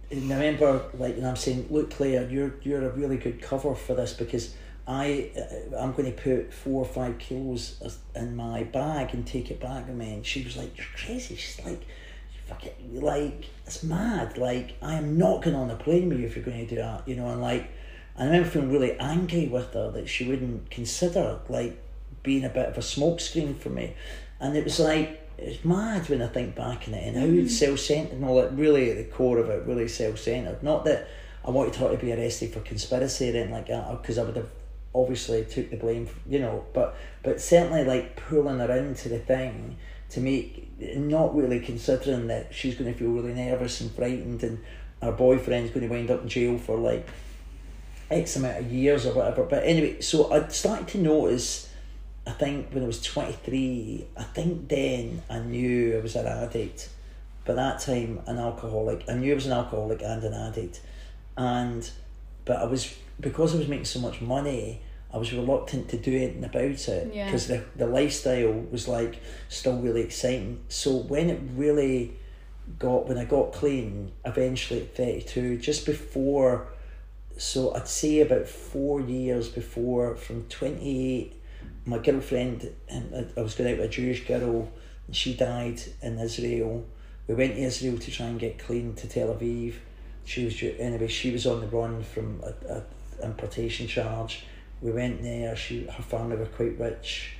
And 0.09 0.29
I 0.29 0.35
remember, 0.35 0.81
like, 0.99 1.15
and 1.15 1.25
I'm 1.25 1.37
saying, 1.37 1.67
look, 1.69 1.91
Claire, 1.91 2.29
you're 2.29 2.55
you're 2.63 2.85
a 2.85 2.91
really 2.91 3.15
good 3.15 3.41
cover 3.41 3.73
for 3.75 3.95
this 3.95 4.11
because 4.11 4.53
I 4.88 5.31
uh, 5.38 5.77
I'm 5.77 5.91
going 5.93 6.11
to 6.13 6.21
put 6.21 6.53
four 6.53 6.81
or 6.81 6.85
five 6.85 7.19
kilos 7.19 8.00
in 8.15 8.35
my 8.35 8.63
bag 8.63 9.13
and 9.13 9.25
take 9.25 9.51
it 9.51 9.59
back 9.59 9.88
with 9.88 9.95
me. 9.95 10.13
And 10.13 10.25
she 10.25 10.43
was 10.43 10.57
like, 10.57 10.77
you're 10.77 10.88
crazy. 10.95 11.35
She's 11.35 11.63
like, 11.65 11.81
fuck 12.47 12.65
it, 12.65 12.77
like 12.93 13.45
it's 13.65 13.83
mad. 13.83 14.38
Like 14.38 14.75
I 14.81 14.95
am 14.95 15.17
not 15.17 15.43
going 15.43 15.55
on 15.55 15.69
a 15.69 15.75
plane 15.75 16.09
with 16.09 16.19
you 16.19 16.25
if 16.25 16.35
you're 16.35 16.45
going 16.45 16.65
to 16.67 16.75
do 16.75 16.81
that, 16.81 17.07
you 17.07 17.15
know. 17.15 17.29
And 17.29 17.41
like, 17.41 17.69
and 18.15 18.23
I 18.23 18.31
remember 18.31 18.50
feeling 18.50 18.71
really 18.71 19.00
angry 19.00 19.47
with 19.47 19.73
her 19.73 19.91
that 19.91 20.09
she 20.09 20.27
wouldn't 20.27 20.69
consider 20.69 21.39
like 21.47 21.81
being 22.23 22.43
a 22.43 22.50
bit 22.50 22.67
of 22.67 22.77
a 22.77 22.81
smokescreen 22.81 23.57
for 23.57 23.69
me. 23.69 23.95
And 24.39 24.57
it 24.57 24.63
was 24.63 24.79
like 24.79 25.21
it's 25.38 25.63
mad 25.65 26.07
when 26.09 26.21
I 26.21 26.27
think 26.27 26.55
back 26.55 26.88
on 26.88 26.93
it 26.93 27.07
and 27.07 27.17
how 27.17 27.25
it's 27.25 27.57
self 27.57 27.79
centered 27.79 28.13
and 28.13 28.25
all 28.25 28.35
that. 28.41 28.53
Really, 28.55 28.91
at 28.91 28.97
the 28.97 29.03
core 29.05 29.38
of 29.38 29.50
it, 29.50 29.65
really 29.65 29.88
self 29.88 30.19
centered. 30.19 30.61
Not 30.63 30.85
that 30.85 31.07
I 31.45 31.50
wanted 31.50 31.75
her 31.75 31.89
to 31.89 31.97
be 31.97 32.13
arrested 32.13 32.53
for 32.53 32.59
conspiracy 32.59 33.29
or 33.29 33.29
anything 33.29 33.51
like 33.51 33.67
that, 33.67 34.01
because 34.01 34.17
I 34.17 34.23
would 34.23 34.35
have 34.35 34.50
obviously 34.93 35.45
took 35.45 35.69
the 35.69 35.77
blame, 35.77 36.10
you 36.27 36.39
know. 36.39 36.65
But 36.74 36.95
but 37.24 37.41
certainly 37.41 37.83
like 37.83 38.15
pulling 38.15 38.60
her 38.60 38.71
into 38.71 39.10
the 39.10 39.19
thing 39.19 39.77
to 40.10 40.19
make 40.19 40.69
not 40.98 41.36
really 41.36 41.60
considering 41.60 42.27
that 42.27 42.53
she's 42.53 42.75
going 42.75 42.91
to 42.91 42.98
feel 42.98 43.10
really 43.10 43.33
nervous 43.33 43.81
and 43.81 43.91
frightened 43.91 44.43
and 44.43 44.60
her 45.01 45.12
boyfriend's 45.12 45.71
going 45.71 45.88
to 45.88 45.93
wind 45.93 46.12
up 46.12 46.21
in 46.21 46.27
jail 46.27 46.57
for 46.57 46.77
like 46.77 47.07
X 48.10 48.36
amount 48.36 48.60
of 48.60 48.71
years 48.71 49.05
or 49.05 49.13
whatever. 49.13 49.43
But 49.43 49.63
anyway, 49.63 50.01
so 50.01 50.31
I 50.31 50.48
started 50.50 50.88
to 50.89 50.98
notice. 51.00 51.69
I 52.27 52.31
think 52.31 52.71
when 52.71 52.83
I 52.83 52.88
was 52.88 53.01
twenty 53.01 53.33
three, 53.33 54.05
I 54.15 54.24
think 54.24 54.67
then 54.67 55.24
I 55.29 55.39
knew 55.39 55.98
I 55.98 56.01
was 56.01 56.15
an 56.15 56.27
addict. 56.27 56.89
By 57.45 57.53
that 57.53 57.79
time, 57.79 58.21
an 58.27 58.38
alcoholic. 58.38 59.05
I 59.10 59.13
knew 59.15 59.31
I 59.31 59.36
was 59.36 59.48
an 59.48 59.53
alcoholic 59.53 60.03
and 60.03 60.24
an 60.24 60.33
addict, 60.33 60.81
and 61.36 61.89
but 62.45 62.57
I 62.57 62.65
was 62.65 62.93
because 63.21 63.53
I 63.55 63.59
was 63.59 63.67
making 63.67 63.85
so 63.85 63.99
much 63.99 64.19
money. 64.21 64.81
I 65.13 65.17
was 65.17 65.33
reluctant 65.33 65.89
to 65.89 65.97
do 65.97 66.15
anything 66.15 66.43
about 66.43 66.63
it 66.63 67.13
Yeah. 67.13 67.25
because 67.25 67.47
the 67.47 67.63
the 67.75 67.87
lifestyle 67.87 68.51
was 68.71 68.87
like 68.87 69.19
still 69.49 69.77
really 69.79 70.01
exciting. 70.01 70.61
So 70.69 70.95
when 70.95 71.29
it 71.29 71.39
really 71.55 72.13
got 72.79 73.07
when 73.07 73.17
I 73.17 73.25
got 73.25 73.51
clean, 73.53 74.11
eventually 74.25 74.81
at 74.81 74.95
thirty 74.95 75.21
two, 75.21 75.57
just 75.57 75.85
before 75.85 76.67
so 77.37 77.73
I'd 77.73 77.87
say 77.87 78.19
about 78.19 78.47
four 78.47 79.01
years 79.01 79.47
before, 79.49 80.15
from 80.15 80.43
28, 80.49 81.33
my 81.85 81.97
girlfriend, 81.97 82.69
and 82.87 83.15
I- 83.15 83.39
I 83.39 83.41
was 83.43 83.55
going 83.55 83.71
out 83.71 83.77
with 83.79 83.87
a 83.87 83.89
Jewish 83.89 84.27
girl, 84.27 84.69
and 85.07 85.15
she 85.15 85.33
died 85.33 85.81
in 86.03 86.19
Israel. 86.19 86.85
We 87.27 87.33
went 87.35 87.55
to 87.55 87.61
Israel 87.61 87.97
to 87.97 88.11
try 88.11 88.27
and 88.27 88.39
get 88.39 88.59
clean 88.59 88.93
to 88.95 89.07
Tel 89.07 89.29
Aviv. 89.33 89.73
She 90.25 90.45
was 90.45 90.61
anyway. 90.61 91.07
She 91.07 91.31
was 91.31 91.47
on 91.47 91.61
the 91.61 91.67
run 91.67 92.03
from 92.03 92.41
a, 92.43 92.53
a 92.77 92.83
importation 93.23 93.87
charge. 93.87 94.45
We 94.81 94.91
went 94.91 95.21
there. 95.21 95.55
She 95.55 95.85
her 95.85 96.03
family 96.03 96.37
were 96.37 96.45
quite 96.45 96.79
rich, 96.79 97.35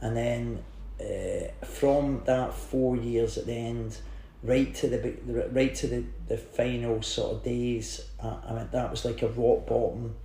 and 0.00 0.16
then 0.16 0.64
uh, 1.00 1.64
from 1.64 2.22
that 2.24 2.54
four 2.54 2.96
years 2.96 3.38
at 3.38 3.46
the 3.46 3.54
end, 3.54 3.98
right 4.42 4.74
to 4.76 4.88
the 4.88 5.48
right 5.52 5.74
to 5.76 5.86
the, 5.86 6.04
the 6.28 6.38
final 6.38 7.02
sort 7.02 7.36
of 7.36 7.42
days, 7.42 8.08
I, 8.22 8.38
I 8.48 8.54
mean 8.54 8.68
that 8.72 8.90
was 8.90 9.04
like 9.04 9.22
a 9.22 9.28
rock 9.28 9.66
bottom, 9.66 10.16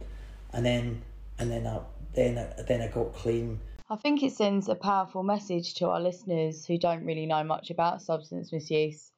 and 0.52 0.66
then 0.66 1.02
and 1.38 1.52
then 1.52 1.68
I 1.68 1.80
then 2.14 2.38
I, 2.38 2.62
then 2.64 2.82
I 2.82 2.88
got 2.88 3.14
clean. 3.14 3.60
I 3.90 3.96
think 3.98 4.24
it 4.24 4.32
sends 4.32 4.70
a 4.70 4.76
powerful 4.76 5.24
message 5.24 5.76
to 5.76 5.90
our 5.90 6.00
listeners 6.00 6.66
who 6.66 6.78
don't 6.78 7.06
really 7.06 7.26
know 7.26 7.44
much 7.44 7.70
about 7.70 8.02
substance 8.02 8.52
misuse 8.52 9.12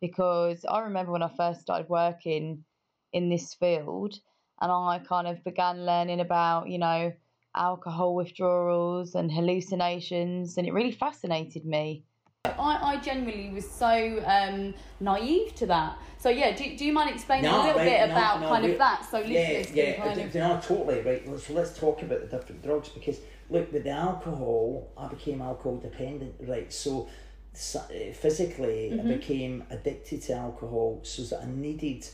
because 0.00 0.64
I 0.64 0.80
remember 0.80 1.12
when 1.12 1.22
I 1.22 1.28
first 1.28 1.60
started 1.60 1.88
working 1.88 2.64
in 3.12 3.28
this 3.28 3.54
field 3.54 4.18
and 4.60 4.70
I 4.72 5.00
kind 5.06 5.26
of 5.26 5.42
began 5.44 5.84
learning 5.84 6.20
about, 6.20 6.68
you 6.68 6.78
know, 6.78 7.12
alcohol 7.54 8.14
withdrawals 8.14 9.14
and 9.14 9.30
hallucinations 9.32 10.56
and 10.58 10.66
it 10.66 10.72
really 10.72 10.92
fascinated 10.92 11.64
me. 11.64 12.04
I, 12.44 12.94
I 12.94 12.96
genuinely 13.00 13.50
was 13.52 13.68
so 13.68 14.22
um, 14.26 14.72
naive 15.00 15.54
to 15.56 15.66
that. 15.66 15.98
So 16.18 16.28
yeah, 16.28 16.54
do, 16.54 16.76
do 16.76 16.84
you 16.84 16.92
mind 16.92 17.10
explaining 17.10 17.50
a 17.50 17.56
little 17.64 17.78
bit 17.78 18.08
about 18.10 18.40
kind 18.40 18.64
of 18.64 18.78
that 18.78 19.04
so 19.10 19.18
yeah, 19.18 19.26
listeners 19.28 19.76
yeah, 19.76 19.92
can 19.94 20.02
kind 20.02 20.20
of 20.20 20.34
no, 20.34 20.60
totally 20.62 21.00
right. 21.02 21.26
Let's- 21.28 21.46
So 21.46 21.54
let's 21.54 21.78
talk 21.78 22.02
about 22.02 22.20
the 22.30 22.36
different 22.36 22.62
drugs 22.62 22.88
because 22.88 23.18
look, 23.50 23.72
with 23.72 23.84
the 23.84 23.90
alcohol, 23.90 24.88
I 24.96 25.08
became 25.08 25.42
alcohol 25.42 25.78
dependent. 25.78 26.34
Right, 26.40 26.72
so 26.72 27.08
so- 27.52 27.80
uh, 27.80 28.12
physically, 28.12 28.90
Mm-hmm. 28.92 29.08
I 29.08 29.14
became 29.16 29.64
addicted 29.70 30.22
to 30.22 30.34
alcohol, 30.34 31.00
so 31.02 31.22
that 31.22 31.42
I 31.42 31.46
needed. 31.50 32.06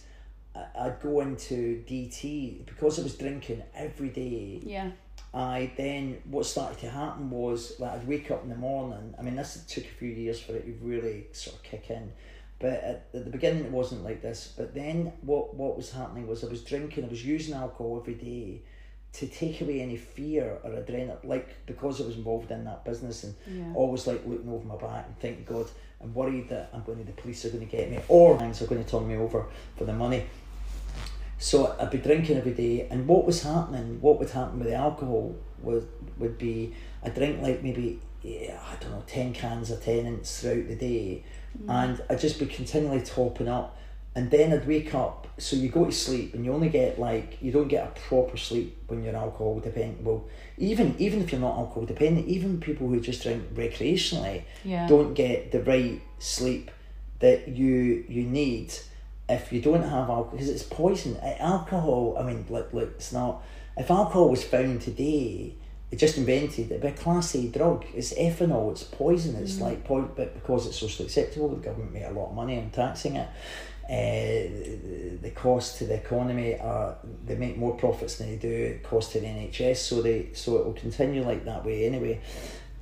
I- 0.55 0.87
I'd 0.87 1.01
go 1.03 1.21
into 1.21 1.83
DT 1.89 2.65
because 2.67 2.99
I 2.99 3.03
was 3.03 3.17
drinking 3.17 3.63
every 3.75 4.09
day. 4.11 4.61
yeah 4.65 4.91
I 5.35 5.71
then 5.79 6.19
what 6.31 6.45
started 6.45 6.79
to 6.81 6.91
happen 6.91 7.31
was 7.31 7.79
like 7.81 7.93
I'd 7.93 8.07
wake 8.07 8.31
up 8.31 8.43
in 8.43 8.51
the 8.51 8.57
morning. 8.57 9.15
I 9.19 9.23
mean, 9.23 9.35
this 9.37 9.65
took 9.67 9.85
a 9.85 9.89
few 9.89 10.11
years 10.11 10.41
for 10.41 10.55
it 10.55 10.67
to 10.67 10.87
really 10.87 11.27
sort 11.33 11.57
of 11.57 11.63
kick 11.63 11.89
in, 11.89 12.13
but 12.59 12.71
at, 12.73 13.07
at 13.15 13.25
the 13.25 13.31
beginning 13.31 13.65
it 13.65 13.71
wasn't 13.71 14.05
like 14.05 14.21
this. 14.21 14.53
But 14.57 14.75
then 14.75 15.11
what 15.23 15.55
what 15.55 15.75
was 15.77 15.91
happening 15.91 16.27
was 16.27 16.45
I 16.45 16.49
was 16.49 16.63
drinking. 16.63 17.05
I 17.05 17.09
was 17.09 17.25
using 17.25 17.55
alcohol 17.55 17.99
every 18.03 18.15
day 18.15 18.61
to 19.15 19.27
take 19.27 19.61
away 19.63 19.81
any 19.81 19.97
fear 19.97 20.59
or 20.65 20.71
adrenaline, 20.71 21.25
like 21.25 21.49
because 21.67 22.01
I 22.03 22.05
was 22.05 22.17
involved 22.17 22.51
in 22.51 22.65
that 22.65 22.85
business 22.85 23.25
and 23.25 23.35
Yeah. 23.51 23.73
always 23.75 24.07
like 24.07 24.23
looking 24.27 24.51
over 24.51 24.67
my 24.67 24.77
back 24.77 25.07
and 25.07 25.19
thinking, 25.19 25.45
God, 25.45 25.67
I'm 26.03 26.13
worried 26.15 26.49
that 26.51 26.71
I'm 26.75 26.83
going 26.83 26.99
to 26.99 27.05
the 27.05 27.13
police 27.13 27.45
are 27.47 27.51
going 27.51 27.67
to 27.67 27.71
get 27.77 27.91
me 27.91 27.99
or 28.09 28.37
gangs 28.39 28.61
are 28.61 28.67
going 28.67 28.83
to 28.85 28.91
turn 28.91 29.07
me 29.09 29.17
over 29.17 29.47
for 29.77 29.85
the 29.85 29.93
money. 29.95 30.25
So 31.43 31.75
I'd 31.81 31.91
be 31.91 31.99
drinking 31.99 32.37
every 32.37 32.53
day, 32.53 32.87
and 32.89 33.09
what 33.09 33.27
was 33.27 33.43
happening, 33.43 34.01
what 34.01 34.21
would 34.21 34.31
happen 34.31 34.61
with 34.61 34.69
the 34.69 34.75
alcohol 34.75 35.35
was 35.61 35.83
would 36.17 36.39
be 36.39 36.73
I 37.03 37.09
drink 37.09 37.43
like 37.43 37.65
maybe 37.65 37.99
yeah, 38.23 38.61
I 38.65 38.77
don't 38.77 38.93
know 38.93 39.03
ten 39.09 39.33
cans 39.33 39.73
of 39.73 39.83
Tennent's 39.83 40.41
throughout 40.41 40.69
the 40.69 40.77
day, 40.77 41.25
mm. 41.61 41.69
and 41.69 42.01
I'd 42.09 42.21
just 42.21 42.39
be 42.39 42.47
continually 42.47 43.01
topping 43.03 43.49
up, 43.49 43.77
and 44.15 44.31
then 44.31 44.53
I'd 44.53 44.69
wake 44.69 44.95
up. 44.95 45.27
So 45.39 45.57
you 45.57 45.69
go 45.69 45.85
to 45.85 45.91
sleep, 45.91 46.35
and 46.35 46.45
you 46.45 46.53
only 46.53 46.69
get 46.69 47.01
like 47.01 47.39
you 47.43 47.51
don't 47.51 47.67
get 47.67 47.89
a 47.89 48.01
proper 48.09 48.37
sleep 48.37 48.79
when 48.87 49.03
you're 49.03 49.17
alcohol 49.17 49.59
dependent. 49.59 50.03
Well, 50.05 50.25
even 50.59 50.95
even 51.01 51.23
if 51.23 51.33
you're 51.33 51.41
not 51.41 51.59
alcohol 51.59 51.87
dependent, 51.87 52.29
even 52.29 52.61
people 52.61 52.87
who 52.87 53.01
just 53.01 53.21
drink 53.25 53.53
recreationally 53.53 54.45
Yeah. 54.63 54.87
don't 54.87 55.15
get 55.15 55.51
the 55.51 55.61
right 55.65 56.01
sleep 56.21 56.71
that 57.19 57.49
you 57.49 58.05
you 58.09 58.23
need 58.23 58.73
if 59.29 59.53
you 59.53 59.61
don't 59.61 59.83
have 59.83 60.09
alcohol 60.11 60.29
because 60.31 60.49
it's 60.49 60.63
poison. 60.63 61.17
Uh, 61.17 61.35
Alcohol, 61.39 62.17
I 62.19 62.23
mean, 62.23 62.45
look, 62.51 62.73
look, 62.73 62.93
it's 62.97 63.13
not. 63.13 63.43
If 63.77 63.91
alcohol 63.91 64.29
was 64.29 64.45
found 64.45 64.83
today, 64.83 65.55
it 65.91 65.99
just 65.99 66.19
invented 66.19 66.71
it'd 66.71 66.81
be 66.81 66.89
a 66.89 66.93
class 66.93 67.35
A 67.35 67.49
drug. 67.49 67.85
It's 67.95 68.13
ethanol. 68.15 68.71
It's 68.73 68.83
poison. 68.83 69.37
It's 69.37 69.61
like 69.61 69.85
po- 69.85 70.11
but 70.15 70.35
because 70.35 70.67
it's 70.67 70.79
socially 70.79 71.07
acceptable, 71.07 71.49
the 71.51 71.57
government 71.57 71.93
made 71.93 72.05
a 72.05 72.11
lot 72.11 72.31
of 72.31 72.35
money 72.35 72.59
on 72.59 72.71
taxing 72.71 73.17
it. 73.17 73.29
Uh, 73.85 75.21
the 75.21 75.33
cost 75.35 75.79
to 75.79 75.85
the 75.85 75.95
economy 75.95 76.59
are 76.59 76.97
they 77.27 77.35
make 77.35 77.59
more 77.59 77.77
profits 77.77 78.17
than 78.17 78.31
they 78.31 78.37
do 78.37 78.79
cost 78.83 79.13
to 79.13 79.21
the 79.21 79.27
NHS. 79.27 79.77
So 79.77 80.03
they 80.03 80.31
so 80.33 80.57
it 80.59 80.67
will 80.67 80.73
continue 80.73 81.23
like 81.23 81.45
that 81.45 81.65
way 81.65 81.87
anyway. 81.87 82.21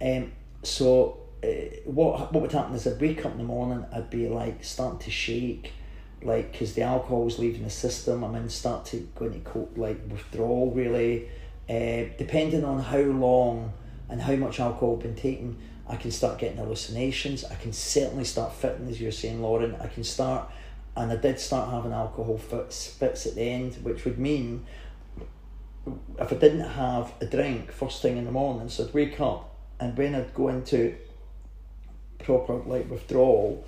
Um, 0.01 0.33
so 0.63 1.19
uh, 1.43 1.47
what 1.85 2.33
what 2.33 2.43
would 2.43 2.53
happen 2.53 2.75
is 2.75 2.87
I'd 2.87 3.01
wake 3.01 3.25
up 3.25 3.33
in 3.33 3.39
the 3.39 3.45
morning, 3.45 3.85
I'd 3.93 4.11
be 4.11 4.29
like 4.29 4.63
starting 4.63 4.99
to 5.01 5.11
shake, 5.11 5.73
like 6.23 6.53
because 6.53 6.75
the 6.75 6.83
alcohol 6.83 7.25
was 7.25 7.39
leaving 7.39 7.65
the 7.65 7.71
system. 7.71 8.25
I 8.25 8.29
mean, 8.29 8.49
start 8.49 8.85
to 8.87 9.09
go 9.15 9.27
into 9.27 9.41
cope 9.41 9.77
like 9.77 10.01
withdrawal 10.09 10.71
really. 10.73 11.29
Uh, 11.69 12.11
depending 12.19 12.65
on 12.65 12.81
how 12.81 12.99
long 12.99 13.73
and 14.09 14.21
how 14.21 14.35
much 14.35 14.59
alcohol 14.59 14.97
I've 14.97 15.03
been 15.03 15.15
taking, 15.15 15.57
I 15.89 15.97
can 15.97 16.11
start 16.11 16.39
getting 16.39 16.59
hallucinations. 16.59 17.45
I 17.45 17.55
can 17.55 17.73
certainly 17.73 18.25
start 18.25 18.53
fitting, 18.53 18.89
as 18.89 19.01
you're 19.01 19.13
saying, 19.13 19.41
Lauren. 19.41 19.77
I 19.77 19.87
can 19.87 20.03
start, 20.03 20.51
and 20.97 21.13
I 21.13 21.17
did 21.17 21.39
start 21.39 21.71
having 21.71 21.93
alcohol 21.93 22.39
fits, 22.39 22.89
fits 22.89 23.27
at 23.27 23.37
the 23.37 23.43
end, 23.43 23.77
which 23.85 24.05
would 24.05 24.19
mean 24.19 24.67
if 26.19 26.33
I 26.33 26.37
didn't 26.37 26.69
have 26.69 27.13
a 27.21 27.27
drink 27.27 27.73
first 27.73 28.03
thing 28.03 28.17
in 28.17 28.25
the 28.25 28.33
morning, 28.33 28.69
so 28.69 28.85
I'd 28.85 28.95
wake 28.95 29.21
up 29.21 29.51
and 29.81 29.97
when 29.97 30.15
I'd 30.15 30.35
go 30.35 30.49
into 30.49 30.95
proper 32.19 32.55
like 32.55 32.91
withdrawal, 32.91 33.65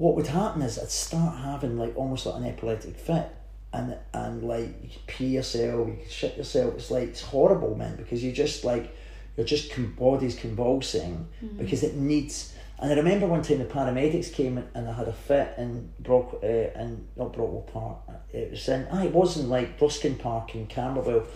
what 0.00 0.16
would 0.16 0.28
happen 0.28 0.62
is 0.62 0.78
I'd 0.78 0.90
start 0.90 1.36
having 1.36 1.76
like 1.76 1.94
almost 1.94 2.24
like 2.24 2.36
an 2.36 2.46
epileptic 2.46 2.96
fit 2.96 3.28
and 3.74 3.98
and 4.14 4.42
like 4.42 4.68
you 4.82 4.88
could 4.88 5.06
pee 5.06 5.26
yourself, 5.26 5.88
you 5.88 5.98
could 6.02 6.10
shit 6.10 6.38
yourself. 6.38 6.72
It's 6.76 6.90
like 6.90 7.10
it's 7.10 7.20
horrible, 7.20 7.74
man, 7.74 7.96
because 7.96 8.24
you 8.24 8.32
just 8.32 8.64
like 8.64 8.96
you're 9.36 9.44
just 9.44 9.70
com- 9.70 9.94
body's 9.98 10.34
convulsing 10.34 11.28
mm. 11.44 11.58
because 11.58 11.82
it 11.82 11.96
needs. 11.96 12.54
And 12.78 12.90
I 12.90 12.96
remember 12.96 13.26
one 13.26 13.42
time 13.42 13.58
the 13.58 13.66
paramedics 13.66 14.32
came 14.32 14.56
and 14.74 14.88
I 14.88 14.92
had 14.94 15.06
a 15.06 15.12
fit 15.12 15.52
in 15.58 15.92
Brock 16.00 16.38
uh, 16.42 16.46
in 16.46 17.06
not 17.16 17.34
Brockwell 17.34 17.70
Park. 17.70 17.98
It 18.32 18.52
was 18.52 18.66
in 18.70 18.88
ah, 18.90 19.02
it 19.02 19.12
wasn't 19.12 19.50
like 19.50 19.78
Ruskin 19.78 20.14
Park 20.14 20.54
in 20.54 20.66
Camberwell, 20.66 21.26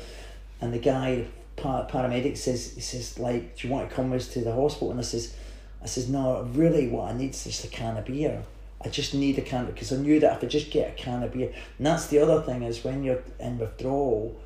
and 0.62 0.72
the 0.72 0.78
guy 0.78 1.26
par- 1.56 1.86
paramedic 1.86 2.38
says 2.38 2.72
he 2.74 2.80
says 2.80 3.18
like, 3.18 3.58
do 3.58 3.68
you 3.68 3.74
want 3.74 3.90
to 3.90 3.94
come 3.94 4.08
with 4.08 4.22
us 4.22 4.28
to 4.28 4.40
the 4.40 4.54
hospital? 4.54 4.90
And 4.90 5.00
I 5.00 5.02
says, 5.02 5.36
I 5.82 5.86
says 5.86 6.08
no, 6.08 6.48
really, 6.54 6.88
what 6.88 7.12
I 7.12 7.14
need 7.14 7.34
is 7.34 7.44
just 7.44 7.66
a 7.66 7.68
can 7.68 7.98
of 7.98 8.06
beer. 8.06 8.42
I 8.84 8.88
just 8.88 9.14
need 9.14 9.38
a 9.38 9.42
can 9.42 9.66
because 9.66 9.92
I 9.92 9.96
knew 9.96 10.20
that 10.20 10.36
if 10.36 10.44
I 10.44 10.46
just 10.46 10.70
get 10.70 10.90
a 10.90 10.92
can 10.92 11.22
of 11.22 11.32
beer, 11.32 11.52
and 11.78 11.86
that's 11.86 12.08
the 12.08 12.18
other 12.18 12.42
thing 12.42 12.62
is 12.62 12.84
when 12.84 13.02
you're 13.02 13.22
in 13.40 13.58
withdrawal, 13.58 14.38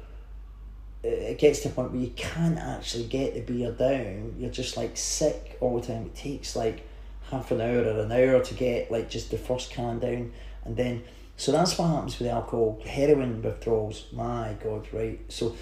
it 1.02 1.38
gets 1.38 1.60
to 1.60 1.68
a 1.68 1.72
point 1.72 1.92
where 1.92 2.00
you 2.00 2.12
can't 2.16 2.58
actually 2.58 3.04
get 3.04 3.34
the 3.34 3.40
beer 3.40 3.72
down. 3.72 4.36
You're 4.38 4.50
just 4.50 4.76
like 4.76 4.96
sick 4.96 5.56
all 5.60 5.80
the 5.80 5.86
time. 5.86 6.06
It 6.06 6.14
takes 6.14 6.54
like 6.54 6.86
half 7.30 7.50
an 7.50 7.60
hour 7.60 7.82
or 7.82 8.00
an 8.00 8.12
hour 8.12 8.42
to 8.42 8.54
get 8.54 8.90
like 8.90 9.10
just 9.10 9.30
the 9.30 9.38
first 9.38 9.70
can 9.70 9.98
down, 9.98 10.32
and 10.64 10.76
then 10.76 11.02
so 11.36 11.52
that's 11.52 11.76
what 11.76 11.88
happens 11.88 12.18
with 12.18 12.28
alcohol. 12.28 12.80
Heroin 12.84 13.42
withdrawals, 13.42 14.06
my 14.12 14.56
god, 14.62 14.86
right? 14.92 15.20
So 15.28 15.56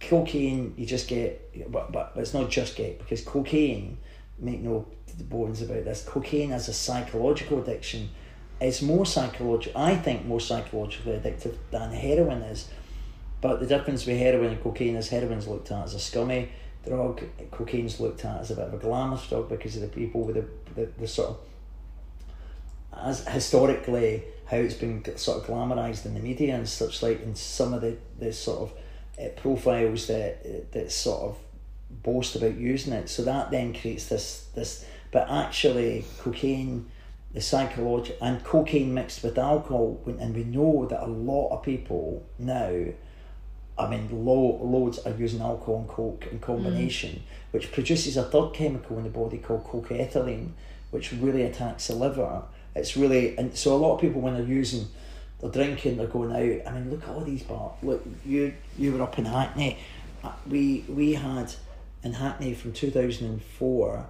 cocaine, 0.00 0.74
you 0.76 0.86
just 0.86 1.06
get, 1.06 1.70
but 1.70 1.92
but 1.92 2.12
it's 2.16 2.34
not 2.34 2.50
just 2.50 2.76
get 2.76 2.98
because 2.98 3.22
cocaine. 3.22 3.98
Make 4.38 4.60
no 4.60 4.86
bones 5.20 5.62
about 5.62 5.84
this. 5.84 6.04
Cocaine 6.04 6.52
as 6.52 6.68
a 6.68 6.72
psychological 6.72 7.62
addiction 7.62 8.08
it's 8.62 8.82
more 8.82 9.06
psychological. 9.06 9.80
I 9.80 9.96
think 9.96 10.26
more 10.26 10.40
psychologically 10.40 11.12
addictive 11.12 11.56
than 11.70 11.92
heroin 11.92 12.42
is. 12.42 12.68
But 13.40 13.58
the 13.60 13.66
difference 13.66 14.06
with 14.06 14.18
heroin 14.18 14.52
and 14.52 14.62
cocaine 14.62 14.96
is 14.96 15.08
heroin's 15.08 15.48
looked 15.48 15.72
at 15.72 15.84
as 15.84 15.94
a 15.94 15.98
scummy 15.98 16.50
drug, 16.86 17.22
cocaine's 17.50 18.00
looked 18.00 18.24
at 18.24 18.40
as 18.40 18.50
a 18.50 18.56
bit 18.56 18.66
of 18.66 18.74
a 18.74 18.78
glamorous 18.78 19.26
drug 19.28 19.48
because 19.48 19.76
of 19.76 19.82
the 19.82 19.88
people 19.88 20.22
with 20.22 20.36
the, 20.36 20.44
the, 20.74 20.88
the 20.98 21.08
sort 21.08 21.30
of 21.30 21.38
as 22.94 23.26
historically 23.26 24.22
how 24.46 24.58
it's 24.58 24.74
been 24.74 25.02
sort 25.16 25.38
of 25.38 25.46
glamorized 25.46 26.04
in 26.04 26.14
the 26.14 26.20
media 26.20 26.54
and 26.54 26.68
such 26.68 27.02
like 27.02 27.22
in 27.22 27.34
some 27.34 27.72
of 27.72 27.80
the, 27.80 27.96
the 28.18 28.32
sort 28.32 28.70
of 28.70 28.72
uh, 29.18 29.28
profiles 29.40 30.06
that 30.08 30.72
that 30.72 30.92
sort 30.92 31.22
of 31.22 31.38
boast 31.90 32.36
about 32.36 32.54
using 32.56 32.92
it 32.92 33.08
so 33.08 33.22
that 33.22 33.50
then 33.50 33.74
creates 33.74 34.06
this 34.06 34.48
this 34.54 34.84
but 35.10 35.28
actually 35.30 36.04
cocaine 36.20 36.86
the 37.34 37.40
psychology 37.40 38.14
and 38.20 38.44
cocaine 38.44 38.92
mixed 38.92 39.22
with 39.22 39.38
alcohol, 39.38 40.00
and 40.06 40.34
we 40.34 40.44
know 40.44 40.86
that 40.86 41.02
a 41.02 41.06
lot 41.06 41.50
of 41.50 41.62
people 41.62 42.26
now, 42.38 42.84
I 43.78 43.88
mean, 43.88 44.08
lo- 44.24 44.60
loads 44.62 44.98
are 45.00 45.14
using 45.14 45.40
alcohol 45.40 45.78
and 45.78 45.88
coke 45.88 46.26
in 46.30 46.40
combination, 46.40 47.10
mm. 47.10 47.22
which 47.52 47.72
produces 47.72 48.16
a 48.18 48.24
third 48.24 48.52
chemical 48.52 48.98
in 48.98 49.04
the 49.04 49.10
body 49.10 49.38
called 49.38 49.64
cocaethylene, 49.64 50.50
which 50.90 51.12
really 51.12 51.42
attacks 51.42 51.86
the 51.86 51.94
liver. 51.94 52.42
It's 52.74 52.96
really 52.96 53.36
and 53.38 53.56
so 53.56 53.74
a 53.74 53.76
lot 53.76 53.94
of 53.94 54.00
people 54.00 54.20
when 54.20 54.34
they're 54.34 54.44
using, 54.44 54.88
they're 55.40 55.50
drinking, 55.50 55.96
they're 55.96 56.06
going 56.06 56.32
out. 56.32 56.66
I 56.66 56.74
mean, 56.78 56.90
look 56.90 57.02
at 57.02 57.08
all 57.08 57.22
these 57.22 57.42
bars. 57.42 57.72
Look, 57.82 58.04
you 58.26 58.52
you 58.78 58.92
were 58.92 59.02
up 59.02 59.18
in 59.18 59.24
Hackney. 59.24 59.78
Uh, 60.22 60.32
we 60.46 60.84
we 60.88 61.14
had 61.14 61.54
in 62.02 62.12
Hackney 62.12 62.54
from 62.54 62.72
two 62.72 62.90
thousand 62.90 63.26
and 63.26 63.42
four 63.42 64.06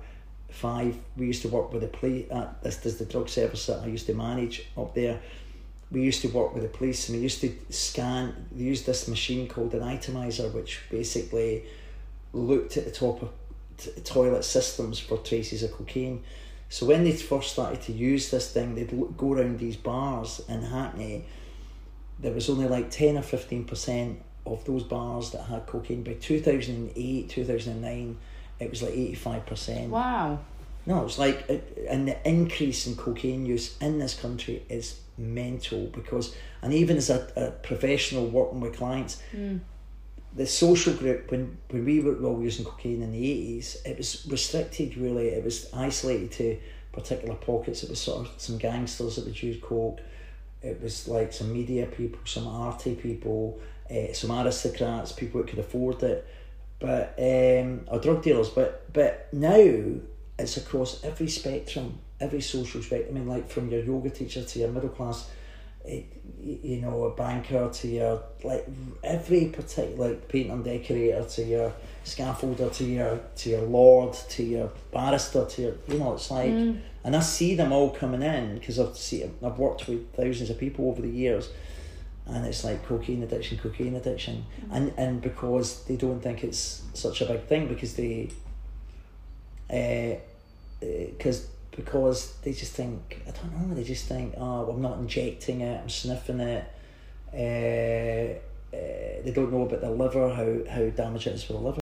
five, 0.52 0.96
we 1.16 1.26
used 1.26 1.42
to 1.42 1.48
work 1.48 1.72
with 1.72 1.82
the 1.82 1.88
police. 1.88 2.30
Uh, 2.30 2.52
this 2.62 2.84
is 2.84 2.98
the 2.98 3.04
drug 3.04 3.28
service 3.28 3.66
that 3.66 3.80
I 3.80 3.86
used 3.86 4.06
to 4.06 4.14
manage 4.14 4.66
up 4.76 4.94
there. 4.94 5.20
We 5.90 6.02
used 6.02 6.22
to 6.22 6.28
work 6.28 6.54
with 6.54 6.62
the 6.62 6.68
police 6.68 7.08
and 7.08 7.18
we 7.18 7.22
used 7.22 7.40
to 7.42 7.54
scan, 7.70 8.46
they 8.52 8.64
used 8.64 8.86
this 8.86 9.08
machine 9.08 9.48
called 9.48 9.74
an 9.74 9.80
Itemiser, 9.80 10.52
which 10.52 10.80
basically 10.90 11.64
looked 12.32 12.76
at 12.76 12.84
the 12.84 12.90
top 12.90 13.22
of 13.22 13.30
t- 13.76 13.90
toilet 14.02 14.44
systems 14.44 14.98
for 14.98 15.18
traces 15.18 15.62
of 15.62 15.72
cocaine. 15.72 16.22
So 16.68 16.86
when 16.86 17.04
they 17.04 17.12
first 17.12 17.52
started 17.52 17.82
to 17.82 17.92
use 17.92 18.30
this 18.30 18.50
thing, 18.50 18.74
they'd 18.74 18.92
look, 18.92 19.16
go 19.16 19.34
around 19.34 19.58
these 19.58 19.76
bars 19.76 20.40
in 20.48 20.62
Hackney. 20.62 21.26
There 22.18 22.32
was 22.32 22.48
only 22.48 22.68
like 22.68 22.90
10 22.90 23.18
or 23.18 23.22
15% 23.22 24.16
of 24.46 24.64
those 24.64 24.82
bars 24.82 25.30
that 25.32 25.42
had 25.42 25.66
cocaine. 25.66 26.02
By 26.02 26.14
2008, 26.14 27.28
2009, 27.28 28.16
it 28.62 28.70
was 28.70 28.82
like 28.82 28.94
85%. 28.94 29.88
Wow. 29.88 30.38
No, 30.86 31.04
it's 31.04 31.18
like, 31.18 31.48
and 31.88 32.08
the 32.08 32.28
increase 32.28 32.86
in 32.86 32.96
cocaine 32.96 33.46
use 33.46 33.76
in 33.80 33.98
this 33.98 34.14
country 34.14 34.64
is 34.68 35.00
mental 35.16 35.86
because, 35.86 36.34
and 36.60 36.72
even 36.72 36.96
as 36.96 37.10
a, 37.10 37.30
a 37.36 37.50
professional 37.50 38.26
working 38.26 38.60
with 38.60 38.76
clients, 38.76 39.22
mm. 39.34 39.60
the 40.34 40.46
social 40.46 40.92
group, 40.94 41.30
when, 41.30 41.56
when 41.70 41.84
we 41.84 42.00
were 42.00 42.16
all 42.24 42.42
using 42.42 42.64
cocaine 42.64 43.02
in 43.02 43.12
the 43.12 43.58
80s, 43.58 43.86
it 43.86 43.96
was 43.96 44.26
restricted 44.28 44.96
really, 44.96 45.28
it 45.28 45.44
was 45.44 45.72
isolated 45.72 46.32
to 46.32 46.58
particular 46.92 47.36
pockets. 47.36 47.84
It 47.84 47.90
was 47.90 48.00
sort 48.00 48.26
of 48.26 48.32
some 48.38 48.58
gangsters 48.58 49.16
that 49.16 49.24
would 49.24 49.40
use 49.40 49.62
coke, 49.62 50.00
it 50.62 50.80
was 50.80 51.08
like 51.08 51.32
some 51.32 51.52
media 51.52 51.86
people, 51.86 52.20
some 52.24 52.46
arty 52.46 52.94
people, 52.94 53.60
uh, 53.90 54.12
some 54.12 54.30
aristocrats, 54.30 55.12
people 55.12 55.40
that 55.42 55.50
could 55.50 55.58
afford 55.58 56.02
it 56.02 56.26
but 56.82 57.14
um, 57.18 57.86
or 57.86 58.00
drug 58.00 58.22
dealers. 58.22 58.50
But 58.50 58.92
but 58.92 59.28
now 59.32 59.56
it's 60.38 60.56
across 60.56 61.02
every 61.04 61.28
spectrum, 61.28 62.00
every 62.20 62.40
social 62.40 62.82
spectrum. 62.82 63.16
I 63.16 63.18
mean, 63.20 63.28
like 63.28 63.48
from 63.48 63.70
your 63.70 63.82
yoga 63.82 64.10
teacher 64.10 64.42
to 64.42 64.58
your 64.58 64.70
middle 64.70 64.90
class, 64.90 65.30
it, 65.84 66.06
eh, 66.44 66.56
you 66.62 66.80
know, 66.80 67.04
a 67.04 67.14
banker 67.14 67.70
to 67.70 67.88
your 67.88 68.22
like 68.42 68.66
every 69.04 69.46
particular 69.46 70.08
like 70.10 70.28
painter 70.28 70.52
and 70.52 70.64
decorator 70.64 71.24
to 71.24 71.44
your 71.44 71.72
scaffolder 72.04 72.74
to 72.74 72.84
your 72.84 73.20
to 73.36 73.50
your 73.50 73.62
lord 73.62 74.12
to 74.28 74.42
your 74.42 74.72
barrister 74.92 75.46
to 75.46 75.62
your 75.62 75.74
you 75.86 75.98
know 75.98 76.14
it's 76.14 76.32
like 76.32 76.50
mm. 76.50 76.76
and 77.04 77.14
I 77.14 77.20
see 77.20 77.54
them 77.54 77.70
all 77.70 77.90
coming 77.90 78.22
in 78.22 78.58
because 78.58 78.80
I've 78.80 78.96
seen 78.96 79.32
I've 79.40 79.56
worked 79.56 79.86
with 79.86 80.12
thousands 80.14 80.50
of 80.50 80.58
people 80.58 80.88
over 80.88 81.00
the 81.00 81.08
years 81.08 81.48
and 82.26 82.46
it's 82.46 82.64
like 82.64 82.84
cocaine 82.86 83.22
addiction, 83.22 83.58
cocaine 83.58 83.96
addiction, 83.96 84.44
mm-hmm. 84.60 84.74
and 84.74 84.92
and 84.96 85.20
because 85.20 85.84
they 85.84 85.96
don't 85.96 86.20
think 86.20 86.44
it's 86.44 86.82
such 86.94 87.20
a 87.20 87.26
big 87.26 87.44
thing 87.46 87.68
because 87.68 87.94
they, 87.94 88.30
because 89.68 91.44
uh, 91.44 91.48
because 91.74 92.32
they 92.42 92.52
just 92.52 92.72
think 92.72 93.22
I 93.26 93.30
don't 93.30 93.68
know 93.68 93.74
they 93.74 93.84
just 93.84 94.06
think 94.06 94.34
oh 94.36 94.70
I'm 94.70 94.82
not 94.82 94.98
injecting 94.98 95.62
it 95.62 95.80
I'm 95.80 95.88
sniffing 95.88 96.40
it, 96.40 96.64
uh, 97.32 98.76
uh, 98.76 99.22
they 99.24 99.32
don't 99.34 99.52
know 99.52 99.62
about 99.62 99.80
the 99.80 99.90
liver 99.90 100.28
how 100.28 100.72
how 100.72 100.90
damaging 100.90 101.32
it 101.32 101.36
is 101.36 101.44
for 101.44 101.54
the 101.54 101.58
liver. 101.58 101.81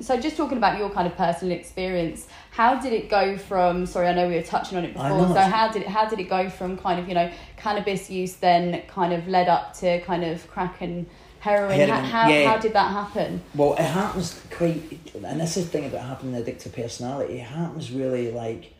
So 0.00 0.18
just 0.20 0.36
talking 0.36 0.58
about 0.58 0.78
your 0.78 0.90
kind 0.90 1.06
of 1.06 1.16
personal 1.16 1.56
experience, 1.56 2.26
how 2.50 2.80
did 2.80 2.92
it 2.92 3.08
go 3.08 3.36
from? 3.36 3.86
Sorry, 3.86 4.08
I 4.08 4.14
know 4.14 4.28
we 4.28 4.34
were 4.34 4.42
touching 4.42 4.78
on 4.78 4.84
it 4.84 4.92
before. 4.92 5.28
So 5.28 5.40
how 5.40 5.68
did 5.70 5.82
it 5.82 5.88
how 5.88 6.08
did 6.08 6.18
it 6.18 6.28
go 6.28 6.48
from 6.50 6.76
kind 6.76 7.00
of 7.00 7.08
you 7.08 7.14
know 7.14 7.30
cannabis 7.56 8.10
use 8.10 8.34
then 8.36 8.82
kind 8.88 9.12
of 9.12 9.28
led 9.28 9.48
up 9.48 9.74
to 9.78 10.00
kind 10.02 10.24
of 10.24 10.48
crack 10.48 10.80
and 10.80 11.06
heroin? 11.40 11.78
heroin 11.78 12.04
how, 12.04 12.28
yeah. 12.28 12.50
how 12.50 12.58
did 12.58 12.72
that 12.72 12.90
happen? 12.90 13.42
Well, 13.54 13.74
it 13.74 13.80
happens 13.82 14.40
quite, 14.50 14.82
and 15.14 15.40
this 15.40 15.56
is 15.56 15.66
the 15.66 15.70
thing 15.70 15.86
about 15.86 16.02
having 16.02 16.34
an 16.34 16.42
addictive 16.42 16.72
personality. 16.72 17.34
It 17.34 17.46
happens 17.46 17.90
really 17.90 18.30
like 18.30 18.74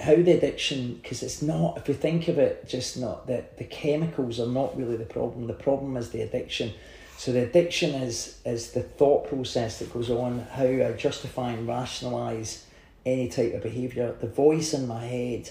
how 0.00 0.14
the 0.14 0.32
addiction 0.32 0.98
because 1.02 1.22
it's 1.22 1.42
not 1.42 1.76
if 1.76 1.86
you 1.86 1.94
think 1.94 2.28
of 2.28 2.38
it 2.38 2.66
just 2.66 2.96
not 2.96 3.26
that 3.26 3.58
the 3.58 3.64
chemicals 3.64 4.40
are 4.40 4.46
not 4.46 4.76
really 4.76 4.96
the 4.96 5.04
problem 5.04 5.46
the 5.46 5.52
problem 5.52 5.96
is 5.96 6.10
the 6.10 6.22
addiction 6.22 6.72
so 7.20 7.32
the 7.32 7.42
addiction 7.42 7.90
is 7.90 8.38
is 8.46 8.70
the 8.70 8.82
thought 8.82 9.28
process 9.28 9.78
that 9.80 9.92
goes 9.92 10.08
on, 10.08 10.38
how 10.52 10.64
I 10.64 10.94
justify 10.96 11.50
and 11.50 11.68
rationalise 11.68 12.64
any 13.04 13.28
type 13.28 13.52
of 13.52 13.62
behaviour. 13.62 14.16
The 14.18 14.26
voice 14.26 14.72
in 14.72 14.88
my 14.88 15.04
head 15.04 15.50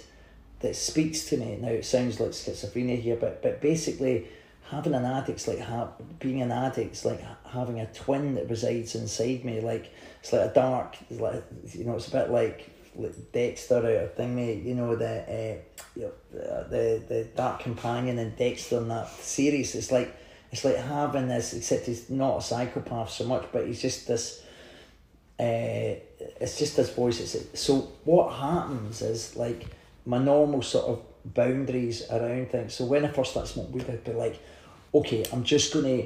that 0.61 0.75
speaks 0.75 1.25
to 1.25 1.37
me. 1.37 1.59
Now 1.61 1.67
it 1.67 1.85
sounds 1.85 2.19
like 2.19 2.31
schizophrenia 2.31 2.99
here, 2.99 3.17
but 3.17 3.43
but 3.43 3.61
basically 3.61 4.25
having 4.71 4.95
an 4.95 5.05
addict's 5.05 5.47
like 5.47 5.59
ha- 5.59 5.91
being 6.17 6.41
an 6.41 6.51
addict's 6.51 7.05
like 7.05 7.23
having 7.45 7.79
a 7.79 7.85
twin 7.93 8.33
that 8.33 8.49
resides 8.49 8.95
inside 8.95 9.45
me. 9.45 9.61
Like 9.61 9.93
it's 10.21 10.33
like 10.33 10.49
a 10.49 10.53
dark, 10.55 10.97
like 11.11 11.43
you 11.73 11.83
know, 11.83 11.97
it's 11.97 12.07
a 12.07 12.11
bit 12.11 12.31
like, 12.31 12.67
Dexter 13.31 13.77
out 13.77 13.85
of 13.85 14.15
Thingy, 14.17 14.65
you 14.65 14.73
know 14.73 14.95
the 14.95 15.21
uh, 15.21 15.57
you 15.95 16.01
know, 16.01 16.63
the 16.67 17.03
the 17.07 17.27
dark 17.35 17.59
companion 17.59 18.17
in 18.17 18.33
Dexter 18.33 18.77
in 18.77 18.87
that 18.87 19.07
series. 19.07 19.75
It's 19.75 19.91
like 19.91 20.15
it's 20.51 20.65
like 20.65 20.77
having 20.77 21.27
this, 21.27 21.53
except 21.53 21.85
he's 21.85 22.09
not 22.09 22.37
a 22.37 22.41
psychopath 22.41 23.11
so 23.11 23.25
much, 23.25 23.45
but 23.51 23.67
he's 23.67 23.81
just 23.81 24.07
this. 24.07 24.43
Uh, 25.39 25.95
it's 26.41 26.57
just 26.57 26.75
this 26.75 26.93
voice. 26.93 27.19
It's, 27.19 27.59
so 27.59 27.91
what 28.03 28.33
happens 28.33 29.01
is 29.01 29.35
like 29.35 29.67
my 30.05 30.17
normal 30.17 30.61
sort 30.61 30.85
of 30.85 31.33
boundaries 31.33 32.09
around 32.09 32.49
things. 32.49 32.73
So 32.73 32.85
when 32.85 33.05
I 33.05 33.09
first 33.09 33.31
started 33.31 33.47
smoking 33.47 33.73
weed, 33.73 33.89
I'd 33.89 34.03
be 34.03 34.13
like, 34.13 34.41
okay, 34.93 35.23
I'm 35.31 35.43
just 35.43 35.73
gonna. 35.73 36.03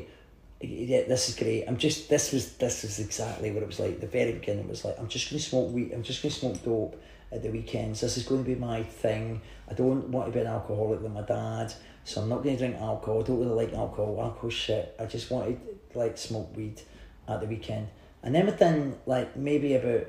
Yeah, 0.61 1.03
this 1.03 1.29
is 1.29 1.35
great. 1.35 1.65
I'm 1.67 1.77
just 1.77 2.09
this 2.09 2.31
was 2.31 2.53
this 2.53 2.83
was 2.83 2.99
exactly 2.99 3.51
what 3.51 3.63
it 3.63 3.67
was 3.67 3.79
like. 3.79 3.99
The 3.99 4.07
very 4.07 4.33
beginning 4.33 4.67
was 4.67 4.85
like 4.85 4.99
I'm 4.99 5.07
just 5.07 5.29
gonna 5.29 5.41
smoke 5.41 5.71
weed. 5.71 5.93
I'm 5.93 6.03
just 6.03 6.21
gonna 6.21 6.33
smoke 6.33 6.63
dope 6.63 7.01
at 7.33 7.41
the 7.41 7.49
weekends. 7.49 8.01
This 8.01 8.17
is 8.17 8.23
going 8.23 8.43
to 8.43 8.49
be 8.49 8.55
my 8.55 8.83
thing. 8.83 9.41
I 9.69 9.73
don't 9.73 10.09
want 10.09 10.27
to 10.27 10.31
be 10.31 10.39
an 10.39 10.47
alcoholic 10.47 11.01
like 11.01 11.11
my 11.11 11.21
dad, 11.21 11.73
so 12.03 12.21
I'm 12.21 12.29
not 12.29 12.43
going 12.43 12.57
to 12.57 12.67
drink 12.67 12.81
alcohol. 12.81 13.21
I 13.21 13.23
don't 13.23 13.39
really 13.39 13.65
like 13.65 13.73
alcohol. 13.73 14.19
Alcohol 14.21 14.49
shit. 14.49 14.95
I 14.99 15.05
just 15.05 15.31
wanted 15.31 15.59
like 15.95 16.17
smoke 16.17 16.55
weed 16.55 16.81
at 17.27 17.39
the 17.39 17.47
weekend, 17.47 17.87
and 18.21 18.35
then 18.35 18.45
within 18.45 18.97
like 19.05 19.35
maybe 19.35 19.75
about 19.75 20.07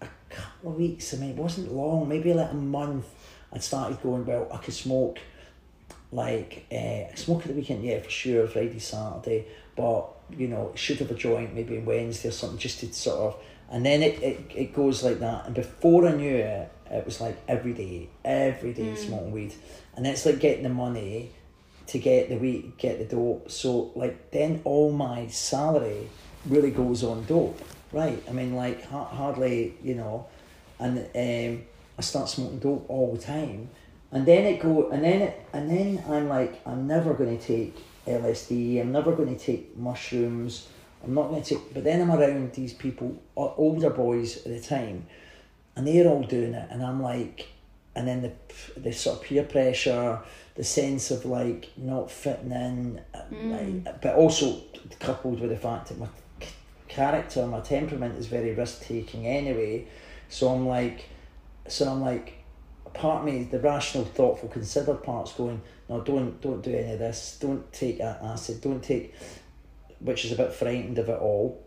a 0.00 0.08
couple 0.30 0.70
of 0.70 0.76
weeks. 0.76 1.12
I 1.14 1.18
mean, 1.18 1.30
it 1.30 1.36
wasn't 1.36 1.72
long. 1.72 2.08
Maybe 2.08 2.32
like 2.32 2.52
a 2.52 2.54
month. 2.54 3.06
I 3.52 3.58
started 3.58 4.02
going 4.02 4.26
well. 4.26 4.48
I 4.52 4.58
could 4.58 4.74
smoke 4.74 5.18
like 6.12 6.66
uh, 6.72 7.14
smoke 7.14 7.42
at 7.42 7.48
the 7.48 7.54
weekend, 7.54 7.84
yeah, 7.84 8.00
for 8.00 8.10
sure, 8.10 8.46
Friday, 8.46 8.78
Saturday, 8.78 9.46
but 9.74 10.08
you 10.36 10.48
know, 10.48 10.72
should 10.74 10.98
have 10.98 11.10
a 11.10 11.14
joint 11.14 11.54
maybe 11.54 11.78
Wednesday 11.78 12.28
or 12.28 12.32
something 12.32 12.58
just 12.58 12.80
to 12.80 12.92
sort 12.92 13.18
of, 13.18 13.42
and 13.70 13.84
then 13.84 14.02
it, 14.02 14.22
it, 14.22 14.40
it 14.54 14.74
goes 14.74 15.02
like 15.02 15.18
that. 15.20 15.46
And 15.46 15.54
before 15.54 16.06
I 16.06 16.12
knew 16.12 16.36
it, 16.36 16.70
it 16.90 17.04
was 17.04 17.20
like 17.20 17.36
every 17.48 17.72
day, 17.72 18.08
every 18.24 18.72
day 18.72 18.92
Mm. 18.92 18.96
smoking 18.98 19.32
weed, 19.32 19.54
and 19.96 20.06
it's 20.06 20.24
like 20.26 20.38
getting 20.38 20.62
the 20.62 20.68
money 20.68 21.32
to 21.88 21.98
get 21.98 22.28
the 22.28 22.36
weed, 22.36 22.72
get 22.78 22.98
the 22.98 23.04
dope. 23.04 23.50
So 23.50 23.90
like 23.94 24.30
then 24.30 24.60
all 24.64 24.92
my 24.92 25.26
salary 25.28 26.08
really 26.46 26.70
goes 26.70 27.02
on 27.04 27.24
dope, 27.26 27.60
right? 27.92 28.22
I 28.28 28.32
mean, 28.32 28.54
like 28.54 28.84
ha- 28.88 29.04
hardly, 29.04 29.74
you 29.82 29.94
know, 29.94 30.26
and 30.78 30.98
um, 30.98 31.62
I 31.98 32.02
start 32.02 32.28
smoking 32.28 32.58
dope 32.60 32.84
all 32.88 33.14
the 33.16 33.22
time, 33.22 33.70
and 34.12 34.26
then 34.26 34.44
it 34.44 34.60
go, 34.60 34.90
and 34.90 35.02
then 35.02 35.22
it, 35.22 35.46
and 35.52 35.68
then 35.70 36.04
I'm 36.08 36.28
like, 36.28 36.60
I'm 36.66 36.86
never 36.86 37.14
going 37.14 37.36
to 37.38 37.44
take 37.44 37.76
LSD. 38.06 38.80
I'm 38.80 38.92
never 38.92 39.12
going 39.12 39.36
to 39.36 39.44
take 39.44 39.76
mushrooms. 39.76 40.68
I'm 41.06 41.14
not 41.14 41.30
going 41.30 41.42
to 41.42 41.54
take. 41.54 41.74
But 41.74 41.84
then 41.84 42.02
I'm 42.02 42.10
around 42.10 42.52
these 42.52 42.72
people, 42.72 43.16
older 43.36 43.90
boys 43.90 44.38
at 44.38 44.44
the 44.44 44.60
time, 44.60 45.06
and 45.74 45.86
they're 45.86 46.08
all 46.08 46.22
doing 46.22 46.54
it, 46.54 46.68
and 46.70 46.82
I'm 46.82 47.02
like, 47.02 47.48
and 47.94 48.06
then 48.06 48.22
the 48.22 48.32
the 48.80 48.92
sort 48.92 49.18
of 49.18 49.24
peer 49.24 49.44
pressure, 49.44 50.20
the 50.54 50.64
sense 50.64 51.10
of 51.10 51.24
like 51.24 51.70
not 51.76 52.10
fitting 52.10 52.52
in, 52.52 53.00
uh, 53.14 53.22
like, 53.30 54.02
but 54.02 54.16
also 54.16 54.60
coupled 54.98 55.40
with 55.40 55.50
the 55.50 55.56
fact 55.56 55.88
that 55.88 55.98
my 55.98 56.08
character, 56.88 57.46
my 57.46 57.60
temperament 57.60 58.16
is 58.18 58.26
very 58.26 58.52
risk 58.54 58.82
taking 58.82 59.26
anyway. 59.26 59.86
So 60.28 60.48
I'm 60.48 60.66
like, 60.66 61.08
so 61.68 61.90
I'm 61.90 62.00
like, 62.00 62.34
part 62.94 63.20
of 63.20 63.24
me, 63.26 63.44
the 63.44 63.60
rational, 63.60 64.04
thoughtful, 64.04 64.48
considered 64.48 65.02
part's 65.02 65.32
going, 65.32 65.60
no, 65.88 66.00
don't 66.00 66.40
don't 66.40 66.62
do 66.62 66.74
any 66.74 66.92
of 66.92 66.98
this. 66.98 67.38
Don't 67.40 67.70
take 67.72 68.00
acid. 68.00 68.60
Don't 68.60 68.82
take, 68.82 69.14
which 70.06 70.24
is 70.24 70.32
a 70.32 70.36
bit 70.36 70.52
frightened 70.52 70.98
of 70.98 71.08
it 71.08 71.20
all. 71.20 71.62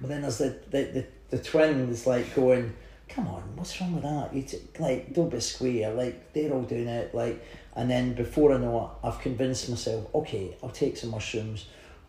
But 0.00 0.10
then 0.10 0.22
there's 0.22 0.38
the 0.38 0.56
the 0.70 0.82
the, 0.82 1.06
the 1.30 1.38
twin 1.38 1.88
is 1.88 2.06
like 2.06 2.34
going, 2.34 2.74
come 3.08 3.26
on, 3.26 3.42
what's 3.56 3.80
wrong 3.80 3.94
with 3.94 4.02
that? 4.04 4.34
You 4.34 4.42
t- 4.42 4.60
like 4.78 5.12
don't 5.12 5.30
be 5.30 5.40
square. 5.40 5.92
Like 5.94 6.32
they're 6.32 6.52
all 6.52 6.62
doing 6.62 6.88
it. 6.88 7.14
Like 7.14 7.44
and 7.76 7.90
then 7.90 8.14
before 8.14 8.52
I 8.52 8.58
know 8.58 8.84
it, 8.84 9.06
I've 9.06 9.18
convinced 9.20 9.68
myself, 9.68 10.06
okay, 10.14 10.56
I'll 10.62 10.70
take 10.70 10.96
some 10.96 11.10
mushrooms. 11.10 11.66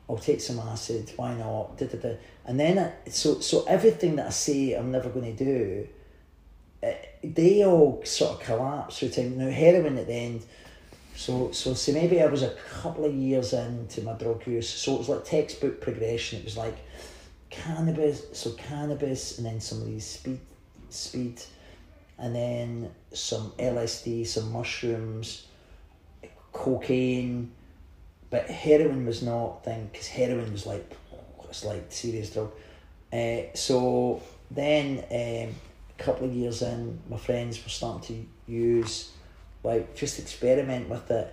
I'll 0.08 0.18
take 0.18 0.40
some 0.40 0.60
acid. 0.60 1.12
Why 1.16 1.34
not? 1.34 1.78
Da, 1.78 1.88
da, 1.88 1.98
da. 1.98 2.16
And 2.46 2.60
then 2.60 2.78
I, 2.78 3.10
so 3.10 3.40
so 3.40 3.64
everything 3.66 4.18
that 4.18 4.28
I 4.28 4.32
say 4.32 4.74
I'm 4.74 4.92
never 4.92 5.10
going 5.10 5.36
to 5.36 5.44
do, 5.44 5.88
eh, 6.84 6.96
they 7.24 7.66
all 7.66 8.02
sort 8.06 8.34
of 8.34 8.40
collapse 8.42 9.00
through 9.00 9.10
time. 9.10 9.38
Now 9.38 9.50
heroin 9.50 9.98
at 9.98 10.08
the 10.08 10.14
end. 10.14 10.46
So 11.16 11.52
so 11.52 11.74
so 11.74 11.92
maybe 11.94 12.22
I 12.22 12.26
was 12.26 12.44
a 12.44 12.56
couple 12.82 13.06
of 13.06 13.16
years 13.16 13.54
into 13.54 14.02
my 14.02 14.14
drug 14.14 14.46
use. 14.46 14.70
So 14.70 14.96
it 14.96 14.98
was 15.00 15.10
like 15.10 15.26
textbook 15.26 15.82
progression. 15.82 16.40
It 16.40 16.46
was 16.46 16.58
like 16.58 16.78
cannabis, 17.50 18.24
so 18.34 18.52
cannabis, 18.52 19.38
and 19.38 19.46
then 19.46 19.62
some 19.62 19.82
of 19.82 19.88
these 19.88 20.06
speed, 20.06 20.40
speed, 20.90 21.42
and 22.18 22.36
then 22.36 22.92
some 23.14 23.52
LSD, 23.58 24.28
some 24.28 24.52
mushrooms, 24.52 25.48
cocaine, 26.52 27.52
but 28.30 28.50
heroin 28.50 29.06
was 29.06 29.22
not 29.22 29.64
thing 29.64 29.90
because 29.92 30.08
heroin 30.08 30.52
was 30.52 30.66
like 30.66 30.96
it's 31.50 31.64
like 31.64 31.86
serious 31.90 32.30
drug. 32.32 32.52
Uh, 33.14 33.44
so 33.54 34.22
then 34.52 35.00
um, 35.10 35.56
a 35.98 36.04
couple 36.04 36.28
of 36.28 36.34
years 36.34 36.62
in, 36.62 37.00
my 37.10 37.18
friends 37.18 37.64
were 37.64 37.70
starting 37.70 38.28
to 38.48 38.52
use 38.52 39.12
like 39.66 39.96
just 39.96 40.20
experiment 40.20 40.88
with 40.90 41.10
it, 41.12 41.28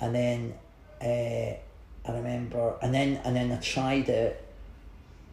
and 0.00 0.14
then 0.14 0.54
uh, 1.02 1.54
I 2.08 2.12
remember, 2.12 2.74
and 2.82 2.94
then 2.94 3.20
and 3.24 3.34
then 3.34 3.50
I 3.50 3.56
tried 3.56 4.08
it. 4.08 4.46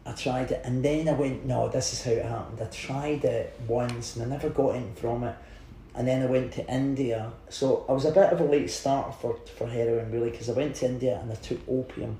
I 0.06 0.12
tried 0.12 0.50
it, 0.52 0.62
and 0.64 0.82
then 0.82 1.06
I 1.06 1.12
went, 1.12 1.44
no, 1.44 1.68
this 1.68 1.92
is 1.92 2.02
how 2.02 2.12
it 2.12 2.24
happened. 2.24 2.58
I 2.62 2.70
tried 2.70 3.24
it 3.26 3.60
once, 3.68 4.16
and 4.16 4.24
I 4.24 4.28
never 4.36 4.48
got 4.48 4.76
in 4.76 4.94
from 4.94 5.22
it. 5.24 5.36
And 5.94 6.06
then 6.08 6.22
I 6.22 6.26
went 6.26 6.52
to 6.52 6.66
India. 6.66 7.30
So 7.50 7.84
I 7.88 7.92
was 7.92 8.06
a 8.06 8.10
bit 8.12 8.32
of 8.32 8.40
a 8.40 8.44
late 8.44 8.70
starter 8.70 9.12
for, 9.20 9.36
for 9.56 9.66
heroin, 9.66 10.10
really, 10.10 10.30
because 10.30 10.48
I 10.48 10.52
went 10.52 10.76
to 10.76 10.86
India 10.86 11.18
and 11.20 11.30
I 11.30 11.34
took 11.34 11.58
opium. 11.68 12.18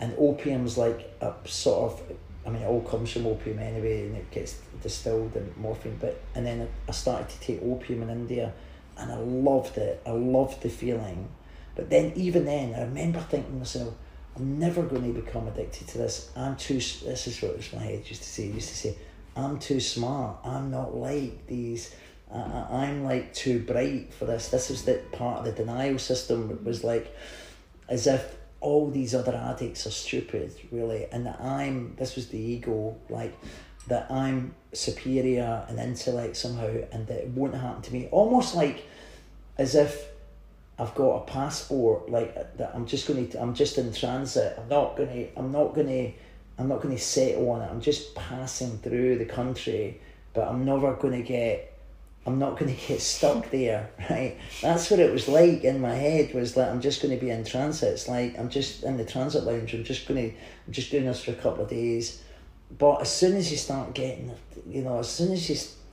And 0.00 0.12
opium's 0.18 0.76
like 0.76 1.00
a 1.20 1.32
sort 1.46 1.92
of, 1.92 2.02
I 2.44 2.50
mean, 2.50 2.62
it 2.62 2.66
all 2.66 2.82
comes 2.82 3.12
from 3.12 3.26
opium 3.26 3.60
anyway, 3.60 4.06
and 4.06 4.16
it 4.16 4.30
gets 4.30 4.58
distilled 4.82 5.34
and 5.36 5.56
morphine. 5.56 5.96
But 6.00 6.20
and 6.34 6.44
then 6.44 6.68
I 6.88 6.92
started 6.92 7.28
to 7.30 7.40
take 7.40 7.62
opium 7.62 8.02
in 8.02 8.10
India, 8.10 8.52
and 8.96 9.12
I 9.12 9.16
loved 9.16 9.78
it. 9.78 10.02
I 10.06 10.10
loved 10.10 10.62
the 10.62 10.68
feeling. 10.68 11.28
But 11.74 11.90
then, 11.90 12.12
even 12.16 12.44
then, 12.44 12.74
I 12.74 12.82
remember 12.82 13.20
thinking 13.20 13.52
to 13.52 13.58
myself, 13.58 13.94
I'm 14.36 14.58
never 14.58 14.82
going 14.82 15.12
to 15.14 15.20
become 15.20 15.48
addicted 15.48 15.88
to 15.88 15.98
this. 15.98 16.30
I'm 16.36 16.56
too. 16.56 16.74
This 16.74 17.26
is 17.26 17.42
what 17.42 17.56
was 17.56 17.72
my 17.72 17.82
head 17.82 18.08
used 18.08 18.22
to 18.22 18.28
say. 18.28 18.46
Used 18.46 18.68
to 18.68 18.74
say, 18.74 18.96
I'm 19.36 19.58
too 19.58 19.80
smart. 19.80 20.38
I'm 20.44 20.70
not 20.70 20.94
like 20.94 21.46
these. 21.46 21.94
I'm 22.30 23.04
like 23.04 23.34
too 23.34 23.60
bright 23.60 24.14
for 24.14 24.24
this. 24.24 24.48
This 24.48 24.70
is 24.70 24.84
the 24.84 25.02
part 25.12 25.40
of 25.40 25.44
the 25.44 25.52
denial 25.52 25.98
system. 25.98 26.50
It 26.50 26.64
was 26.64 26.82
like, 26.82 27.14
as 27.88 28.06
if 28.06 28.36
all 28.60 28.90
these 28.90 29.14
other 29.14 29.34
addicts 29.34 29.86
are 29.86 29.90
stupid, 29.90 30.54
really, 30.70 31.06
and 31.12 31.26
that 31.26 31.40
I'm. 31.40 31.94
This 31.96 32.16
was 32.16 32.28
the 32.28 32.38
ego, 32.38 32.96
like 33.10 33.38
that 33.88 34.10
I'm 34.10 34.54
superior 34.72 35.66
and 35.68 35.78
intellect 35.78 36.36
somehow, 36.36 36.74
and 36.92 37.06
that 37.06 37.18
it 37.18 37.28
won't 37.28 37.54
happen 37.54 37.82
to 37.82 37.92
me. 37.92 38.08
Almost 38.10 38.54
like, 38.54 38.86
as 39.58 39.74
if 39.74 40.12
I've 40.78 40.94
got 40.94 41.16
a 41.16 41.20
passport, 41.26 42.10
like 42.10 42.56
that. 42.56 42.72
I'm 42.74 42.86
just 42.86 43.06
going 43.06 43.28
to. 43.28 43.40
I'm 43.40 43.54
just 43.54 43.78
in 43.78 43.92
transit. 43.92 44.58
I'm 44.58 44.68
not 44.68 44.96
going 44.96 45.10
to. 45.10 45.38
I'm 45.38 45.52
not 45.52 45.74
going 45.74 45.86
to. 45.86 46.12
I'm 46.58 46.68
not 46.68 46.82
going 46.82 46.94
to 46.94 47.02
settle 47.02 47.50
on 47.50 47.62
it. 47.62 47.70
I'm 47.70 47.80
just 47.80 48.14
passing 48.14 48.78
through 48.78 49.18
the 49.18 49.24
country, 49.24 50.00
but 50.34 50.48
I'm 50.48 50.64
never 50.64 50.94
going 50.94 51.14
to 51.14 51.22
get. 51.22 51.68
I'm 52.24 52.38
not 52.38 52.58
going 52.58 52.74
to 52.76 52.86
get 52.88 53.00
stuck 53.00 53.50
there, 53.50 53.90
right? 54.10 54.38
That's 54.60 54.90
what 54.90 55.00
it 55.00 55.12
was 55.12 55.28
like 55.28 55.62
in 55.62 55.80
my 55.80 55.94
head. 55.94 56.34
Was 56.34 56.54
that 56.54 56.70
I'm 56.70 56.80
just 56.80 57.02
going 57.02 57.14
to 57.14 57.20
be 57.20 57.30
in 57.30 57.44
transit. 57.44 57.92
It's 57.92 58.08
like 58.08 58.38
I'm 58.38 58.48
just 58.48 58.82
in 58.82 58.96
the 58.96 59.04
transit 59.04 59.44
lounge. 59.44 59.74
I'm 59.74 59.84
just 59.84 60.08
going 60.08 60.30
to. 60.30 60.36
I'm 60.66 60.72
just 60.72 60.90
doing 60.90 61.04
this 61.04 61.22
for 61.22 61.32
a 61.32 61.34
couple 61.34 61.64
of 61.64 61.70
days, 61.70 62.22
but 62.78 63.02
as 63.02 63.14
soon 63.14 63.36
as 63.36 63.50
you 63.50 63.56
start 63.56 63.94
getting, 63.94 64.32
you 64.68 64.82
know, 64.82 64.98
as 64.98 65.08
soon 65.08 65.32
as 65.32 65.48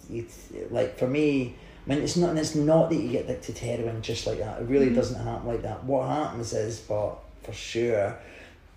you, 0.09 0.25
you 0.53 0.67
like 0.71 0.97
for 0.97 1.07
me, 1.07 1.55
I 1.85 1.89
mean, 1.89 2.03
it's 2.03 2.17
not. 2.17 2.37
It's 2.37 2.55
not 2.55 2.89
that 2.89 2.95
you 2.95 3.09
get 3.09 3.25
addicted 3.25 3.55
to 3.57 3.65
heroin 3.65 4.01
just 4.01 4.27
like 4.27 4.39
that. 4.39 4.61
It 4.61 4.65
really 4.65 4.87
mm-hmm. 4.87 4.95
doesn't 4.95 5.23
happen 5.23 5.47
like 5.47 5.63
that. 5.63 5.83
What 5.83 6.07
happens 6.07 6.53
is, 6.53 6.79
but 6.79 7.17
for 7.43 7.53
sure, 7.53 8.17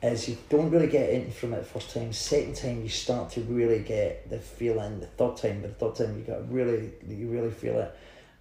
is 0.02 0.28
you 0.28 0.38
don't 0.48 0.70
really 0.70 0.86
get 0.86 1.10
in 1.10 1.30
from 1.30 1.52
it 1.52 1.66
first 1.66 1.92
time. 1.92 2.12
Second 2.12 2.56
time, 2.56 2.82
you 2.82 2.88
start 2.88 3.30
to 3.32 3.42
really 3.42 3.80
get 3.80 4.30
the 4.30 4.38
feeling. 4.38 5.00
The 5.00 5.06
third 5.06 5.36
time, 5.36 5.60
but 5.60 5.78
the 5.78 5.86
third 5.86 6.06
time, 6.06 6.18
you 6.18 6.24
got 6.24 6.50
really, 6.50 6.92
you 7.06 7.28
really 7.28 7.50
feel 7.50 7.78
it, 7.78 7.94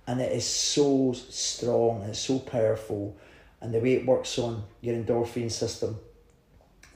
and 0.07 0.21
it 0.21 0.31
is 0.31 0.45
so 0.45 1.13
strong 1.13 2.01
and 2.01 2.11
it's 2.11 2.19
so 2.19 2.39
powerful, 2.39 3.15
and 3.59 3.73
the 3.73 3.79
way 3.79 3.93
it 3.93 4.05
works 4.05 4.39
on 4.39 4.63
your 4.81 4.95
endorphin 4.95 5.51
system, 5.51 5.99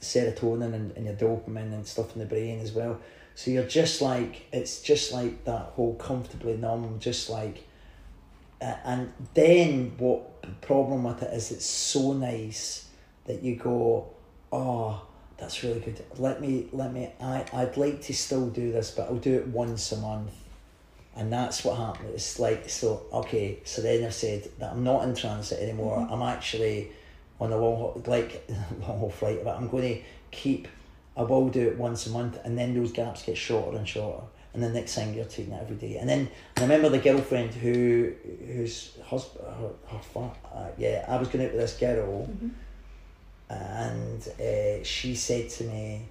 serotonin 0.06 0.74
and, 0.74 0.92
and 0.96 1.06
your 1.06 1.14
dopamine 1.14 1.72
and 1.72 1.86
stuff 1.86 2.14
in 2.14 2.20
the 2.20 2.26
brain 2.26 2.60
as 2.60 2.72
well. 2.72 3.00
So 3.34 3.50
you're 3.50 3.64
just 3.64 4.00
like 4.00 4.46
it's 4.52 4.80
just 4.80 5.12
like 5.12 5.44
that 5.44 5.72
whole 5.74 5.94
comfortably 5.96 6.56
numb, 6.56 6.98
just 7.00 7.28
like 7.28 7.64
uh, 8.60 8.74
and 8.84 9.12
then 9.34 9.92
what 9.98 10.42
the 10.42 10.48
problem 10.66 11.04
with 11.04 11.22
it 11.22 11.32
is 11.34 11.50
it's 11.50 11.66
so 11.66 12.12
nice 12.14 12.88
that 13.26 13.42
you 13.42 13.56
go, 13.56 14.08
oh, 14.52 15.02
that's 15.36 15.62
really 15.62 15.80
good. 15.80 16.02
Let 16.16 16.40
me 16.40 16.68
let 16.72 16.92
me 16.92 17.10
I, 17.20 17.44
I'd 17.52 17.76
like 17.76 18.00
to 18.02 18.14
still 18.14 18.48
do 18.48 18.72
this, 18.72 18.90
but 18.90 19.08
I'll 19.08 19.16
do 19.16 19.34
it 19.34 19.48
once 19.48 19.92
a 19.92 19.98
month. 19.98 20.32
And 21.14 21.32
that's 21.32 21.64
what 21.64 21.76
happened. 21.76 22.10
It's 22.14 22.38
like 22.38 22.70
so 22.70 23.02
okay, 23.12 23.60
so 23.64 23.82
then 23.82 24.04
I've 24.04 24.14
said 24.14 24.48
that 24.58 24.72
I'm 24.72 24.84
not 24.84 25.04
in 25.04 25.14
transit 25.14 25.60
anymore. 25.60 26.06
I'm 26.10 26.22
actually 26.22 26.90
on 27.40 27.52
a 27.52 27.56
long 27.56 27.76
haul 27.76 28.02
like 28.06 28.48
long 28.80 28.98
haul 28.98 29.10
flight, 29.10 29.44
but 29.44 29.56
I'm 29.56 29.68
gonna 29.68 29.96
keep 30.30 30.68
I 31.16 31.22
will 31.22 31.48
do 31.48 31.68
it 31.68 31.78
once 31.78 32.06
a 32.06 32.10
month 32.10 32.38
and 32.44 32.58
then 32.58 32.74
those 32.74 32.92
gaps 32.92 33.22
get 33.22 33.36
shorter 33.36 33.78
and 33.78 33.88
shorter. 33.88 34.22
And 34.52 34.62
the 34.62 34.70
next 34.70 34.94
thing 34.94 35.12
you're 35.14 35.26
taking 35.26 35.52
it 35.52 35.60
every 35.60 35.76
day. 35.76 35.98
And 35.98 36.08
then 36.08 36.30
I 36.56 36.62
remember 36.62 36.88
the 36.88 36.98
girlfriend 36.98 37.52
who 37.52 38.12
whose 38.46 38.96
husband 39.04 39.44
her, 39.44 39.70
her 39.88 40.30
uh, 40.54 40.68
yeah, 40.78 41.04
I 41.06 41.16
was 41.16 41.28
going 41.28 41.44
out 41.44 41.52
with 41.52 41.60
this 41.60 41.76
girl 41.78 42.26
and 43.48 44.28
uh, 44.40 44.82
she 44.82 45.14
said 45.14 45.48
to 45.50 45.64
me, 45.64 46.02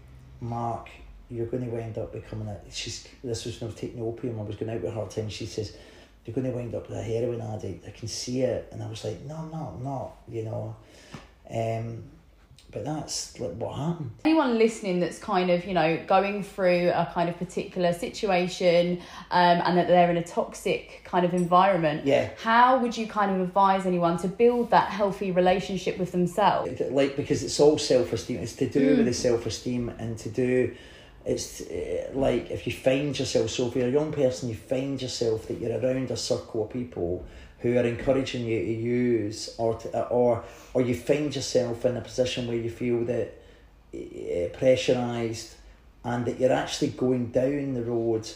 Mark, 0.41 0.89
you're 1.29 1.47
going 1.47 1.65
to 1.65 1.69
wind 1.69 1.97
up 1.97 2.13
becoming 2.13 2.47
a. 2.47 2.57
She's 2.71 3.07
this 3.23 3.45
was 3.45 3.59
when 3.59 3.69
I 3.69 3.71
was 3.71 3.79
taking 3.79 4.01
opium. 4.01 4.39
I 4.39 4.43
was 4.43 4.55
going 4.55 4.71
out 4.71 4.81
with 4.81 4.93
her 4.93 5.05
time. 5.07 5.29
She 5.29 5.45
says, 5.45 5.75
you're 6.25 6.33
going 6.33 6.49
to 6.49 6.55
wind 6.55 6.73
up 6.75 6.89
with 6.89 6.97
a 6.97 7.03
heroin 7.03 7.41
addict. 7.41 7.87
I 7.87 7.91
can 7.91 8.07
see 8.07 8.41
it, 8.41 8.67
and 8.71 8.81
I 8.81 8.87
was 8.89 9.03
like, 9.03 9.21
no, 9.25 9.35
I'm 9.35 9.83
not. 9.83 10.13
You 10.27 10.43
know, 10.43 10.75
um, 11.49 12.03
but 12.71 12.83
that's 12.83 13.39
like 13.39 13.51
what 13.53 13.75
happened. 13.77 14.11
Anyone 14.25 14.57
listening 14.57 14.99
that's 14.99 15.17
kind 15.19 15.49
of, 15.49 15.65
you 15.65 15.73
know, 15.73 16.03
going 16.07 16.43
through 16.43 16.89
a 16.89 17.09
kind 17.13 17.29
of 17.29 17.37
particular 17.37 17.93
situation 17.93 18.97
um, 19.31 19.61
and 19.63 19.77
that 19.77 19.87
they're 19.87 20.09
in 20.11 20.17
a 20.17 20.23
toxic 20.23 21.01
kind 21.05 21.25
of 21.25 21.33
environment, 21.33 22.05
Yeah. 22.05 22.31
how 22.37 22.79
would 22.79 22.97
you 22.97 23.07
kind 23.07 23.31
of 23.31 23.39
advise 23.39 23.85
anyone 23.85 24.17
to 24.17 24.27
build 24.27 24.71
that 24.71 24.89
healthy 24.89 25.31
relationship 25.31 25.97
with 25.97 26.11
themselves? 26.11 26.81
like 26.91 27.15
because 27.15 27.43
it's 27.43 27.59
all 27.61 27.77
self 27.77 28.11
esteem. 28.11 28.39
It's 28.39 28.55
to 28.55 28.67
do 28.67 28.97
with 28.97 29.05
the 29.05 29.13
self 29.13 29.45
esteem 29.45 29.89
and 29.97 30.17
to 30.17 30.29
do. 30.29 30.75
It's 31.25 31.61
uh, 31.61 32.11
like 32.13 32.51
if 32.51 32.67
you 32.67 32.73
find 32.73 33.17
yourself. 33.17 33.49
So 33.49 33.67
if 33.67 33.75
you're 33.75 33.87
a 33.87 33.91
young 33.91 34.11
person, 34.11 34.49
you 34.49 34.55
find 34.55 35.01
yourself 35.01 35.47
that 35.47 35.59
you're 35.59 35.79
around 35.79 36.11
a 36.11 36.17
circle 36.17 36.63
of 36.65 36.69
people 36.69 37.25
who 37.59 37.77
are 37.77 37.83
encouraging 37.85 38.45
you 38.45 38.59
to 38.59 38.71
use 38.73 39.55
or 39.57 39.75
to, 39.75 40.07
or 40.09 40.43
or 40.73 40.81
you 40.81 40.93
find 40.95 41.35
yourself 41.35 41.85
in 41.85 41.97
a 41.97 42.01
position 42.01 42.47
where 42.47 42.57
you 42.57 42.69
feel 42.69 43.03
that 43.05 43.33
uh, 43.95 44.49
pressurized 44.57 45.55
and 46.03 46.25
that 46.25 46.39
you're 46.39 46.51
actually 46.51 46.89
going 46.89 47.27
down 47.31 47.73
the 47.73 47.81
road 47.83 48.29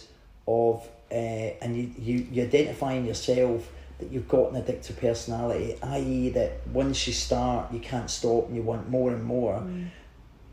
of 0.47 0.87
uh, 1.11 1.13
and 1.13 1.77
you, 1.77 1.91
you 1.99 2.27
you 2.31 2.43
identify 2.43 2.93
in 2.93 3.05
yourself 3.05 3.71
that 3.99 4.11
you've 4.11 4.27
got 4.29 4.51
an 4.53 4.63
addictive 4.63 4.97
personality, 4.97 5.75
i.e., 5.83 6.29
that 6.29 6.65
once 6.71 7.05
you 7.05 7.11
start, 7.13 7.71
you 7.73 7.79
can't 7.81 8.09
stop 8.09 8.47
and 8.47 8.55
you 8.55 8.61
want 8.63 8.89
more 8.89 9.11
and 9.11 9.23
more. 9.23 9.61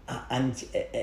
A- 0.09 0.22
And 0.31 0.53
uh, 0.75 0.99
uh, 0.99 1.03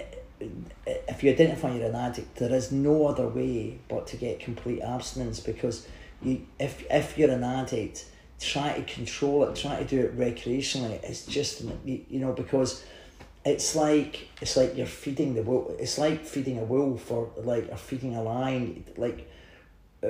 if 0.86 1.24
you 1.24 1.32
identify 1.32 1.76
you're 1.76 1.90
an 1.90 1.96
addict, 1.96 2.36
there 2.36 2.54
is 2.54 2.72
no 2.72 3.08
other 3.08 3.28
way 3.28 3.80
but 3.88 4.08
to 4.08 4.18
get 4.18 4.40
complete 4.40 4.82
abstinence 4.82 5.40
because 5.40 5.88
you, 6.22 6.46
if 6.60 6.86
if 6.90 7.18
you're 7.18 7.32
an 7.32 7.44
addict, 7.44 8.06
try 8.40 8.74
to 8.74 8.84
control 8.84 9.44
it, 9.46 9.56
try 9.56 9.78
to 9.78 9.86
do 9.86 10.00
it 10.02 10.18
recreationally. 10.18 11.02
It's 11.04 11.26
just 11.26 11.64
you, 11.86 12.04
know 12.10 12.34
because 12.34 12.84
it's 13.46 13.76
like 13.76 14.30
it's 14.42 14.56
like 14.56 14.76
you're 14.78 14.86
feeding 14.86 15.36
the 15.36 15.44
wolf. 15.44 15.72
It's 15.80 15.98
like 15.98 16.26
feeding 16.26 16.60
a 16.60 16.64
wolf 16.64 17.12
or 17.12 17.32
like 17.38 17.70
or 17.72 17.78
feeding 17.78 18.16
a 18.16 18.24
lion. 18.24 18.86
Like 18.98 19.30
uh, 20.04 20.08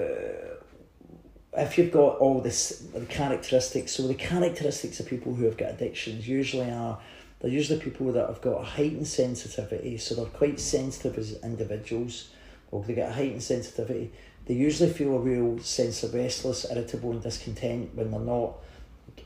if 1.57 1.77
you've 1.77 1.91
got 1.91 2.17
all 2.17 2.41
this 2.41 2.69
the 2.93 3.05
characteristics, 3.05 3.93
so 3.93 4.07
the 4.07 4.15
characteristics 4.15 4.99
of 4.99 5.07
people 5.07 5.33
who 5.35 5.45
have 5.45 5.57
got 5.57 5.71
addictions 5.71 6.27
usually 6.27 6.69
are 6.69 6.99
they're 7.43 7.51
usually 7.51 7.77
people 7.77 8.09
that 8.13 8.25
have 8.25 8.39
got 8.39 8.61
a 8.61 8.63
heightened 8.63 9.05
sensitivity, 9.05 9.97
so 9.97 10.15
they're 10.15 10.25
quite 10.27 10.61
sensitive 10.61 11.17
as 11.17 11.37
individuals, 11.43 12.29
or 12.71 12.81
they 12.83 12.93
get 12.93 13.09
a 13.09 13.13
heightened 13.13 13.43
sensitivity. 13.43 14.13
They 14.45 14.53
usually 14.53 14.89
feel 14.89 15.17
a 15.17 15.19
real 15.19 15.59
sense 15.59 16.03
of 16.03 16.13
restless, 16.13 16.65
irritable, 16.71 17.11
and 17.11 17.21
discontent 17.21 17.93
when 17.95 18.11
they're 18.11 18.19
not 18.21 18.53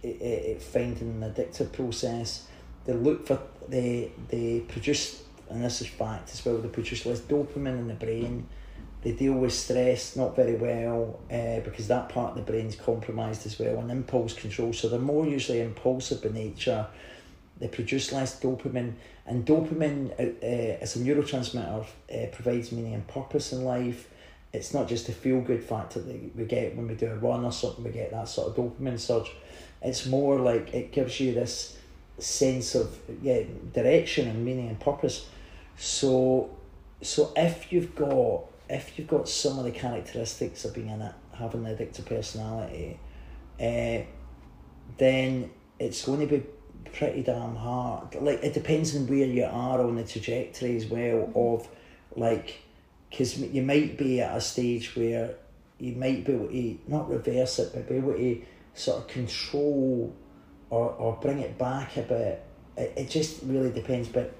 eh, 0.03 0.15
eh, 0.19 0.57
finding 0.57 1.21
an 1.21 1.31
addictive 1.31 1.71
process. 1.71 2.47
They 2.85 2.93
look 2.93 3.27
for 3.27 3.39
they 3.69 4.11
they 4.29 4.61
produce, 4.61 5.21
and 5.51 5.63
this 5.63 5.81
is 5.81 5.87
fact 5.87 6.33
as 6.33 6.43
well. 6.43 6.57
They 6.57 6.69
produce 6.69 7.05
less 7.05 7.19
dopamine 7.19 7.77
in 7.77 7.87
the 7.87 7.93
brain 7.93 8.47
they 9.03 9.11
deal 9.11 9.33
with 9.33 9.53
stress 9.53 10.15
not 10.15 10.35
very 10.35 10.55
well 10.55 11.19
uh, 11.31 11.59
because 11.61 11.87
that 11.87 12.09
part 12.09 12.31
of 12.31 12.45
the 12.45 12.51
brain's 12.51 12.75
compromised 12.75 13.45
as 13.45 13.59
well 13.59 13.77
and 13.77 13.91
impulse 13.91 14.33
control 14.33 14.73
so 14.73 14.89
they're 14.89 14.99
more 14.99 15.25
usually 15.25 15.61
impulsive 15.61 16.21
by 16.21 16.29
nature 16.29 16.87
they 17.59 17.67
produce 17.67 18.11
less 18.11 18.39
dopamine 18.39 18.93
and 19.25 19.45
dopamine 19.45 20.11
uh, 20.19 20.45
uh, 20.45 20.77
as 20.81 20.95
a 20.95 20.99
neurotransmitter 20.99 21.85
uh, 21.85 22.27
provides 22.31 22.71
meaning 22.71 22.93
and 22.93 23.07
purpose 23.07 23.51
in 23.51 23.65
life. 23.65 24.09
It's 24.53 24.73
not 24.73 24.87
just 24.87 25.09
a 25.09 25.11
feel 25.11 25.41
good 25.41 25.63
factor 25.63 25.99
that 25.99 26.35
we 26.35 26.45
get 26.45 26.75
when 26.75 26.87
we 26.87 26.95
do 26.95 27.07
a 27.07 27.15
run 27.15 27.43
or 27.43 27.51
something 27.51 27.83
we 27.83 27.91
get 27.91 28.11
that 28.11 28.29
sort 28.29 28.49
of 28.49 28.55
dopamine 28.55 28.99
surge. 28.99 29.31
It's 29.81 30.05
more 30.05 30.39
like 30.39 30.73
it 30.73 30.91
gives 30.91 31.19
you 31.19 31.33
this 31.33 31.77
sense 32.19 32.73
of 32.73 32.97
yeah 33.21 33.43
direction 33.73 34.27
and 34.27 34.43
meaning 34.43 34.69
and 34.69 34.79
purpose. 34.79 35.27
So 35.77 36.49
so 37.01 37.31
if 37.35 37.71
you've 37.71 37.95
got 37.95 38.45
if 38.69 38.97
you've 38.97 39.07
got 39.07 39.29
some 39.29 39.59
of 39.59 39.65
the 39.65 39.71
characteristics 39.71 40.65
of 40.65 40.73
being 40.73 40.89
in 40.89 41.01
it, 41.01 41.13
having 41.33 41.65
an 41.65 41.75
addictive 41.75 42.05
personality, 42.05 42.99
uh, 43.59 43.99
then 44.97 45.49
it's 45.79 46.05
going 46.05 46.21
to 46.21 46.27
be 46.27 46.43
pretty 46.93 47.23
damn 47.23 47.55
hard. 47.55 48.15
Like 48.15 48.43
it 48.43 48.53
depends 48.53 48.95
on 48.95 49.07
where 49.07 49.25
you 49.25 49.43
are 49.43 49.81
on 49.81 49.95
the 49.95 50.03
trajectory 50.03 50.75
as 50.75 50.85
well 50.85 51.27
mm-hmm. 51.27 51.37
of 51.37 51.67
like, 52.15 52.61
because 53.09 53.37
you 53.39 53.61
might 53.61 53.97
be 53.97 54.21
at 54.21 54.35
a 54.35 54.41
stage 54.41 54.95
where 54.95 55.35
you 55.79 55.93
might 55.93 56.25
be 56.25 56.33
able 56.33 56.47
to 56.47 56.77
not 56.87 57.09
reverse 57.09 57.59
it, 57.59 57.71
but 57.73 57.87
be 57.87 57.95
able 57.95 58.13
to 58.13 58.41
sort 58.73 58.99
of 58.99 59.07
control 59.07 60.13
or, 60.69 60.91
or 60.91 61.17
bring 61.21 61.39
it 61.39 61.57
back 61.57 61.97
a 61.97 62.01
bit. 62.01 62.43
It, 62.75 62.93
it 62.95 63.09
just 63.09 63.41
really 63.43 63.71
depends, 63.71 64.07
but 64.07 64.33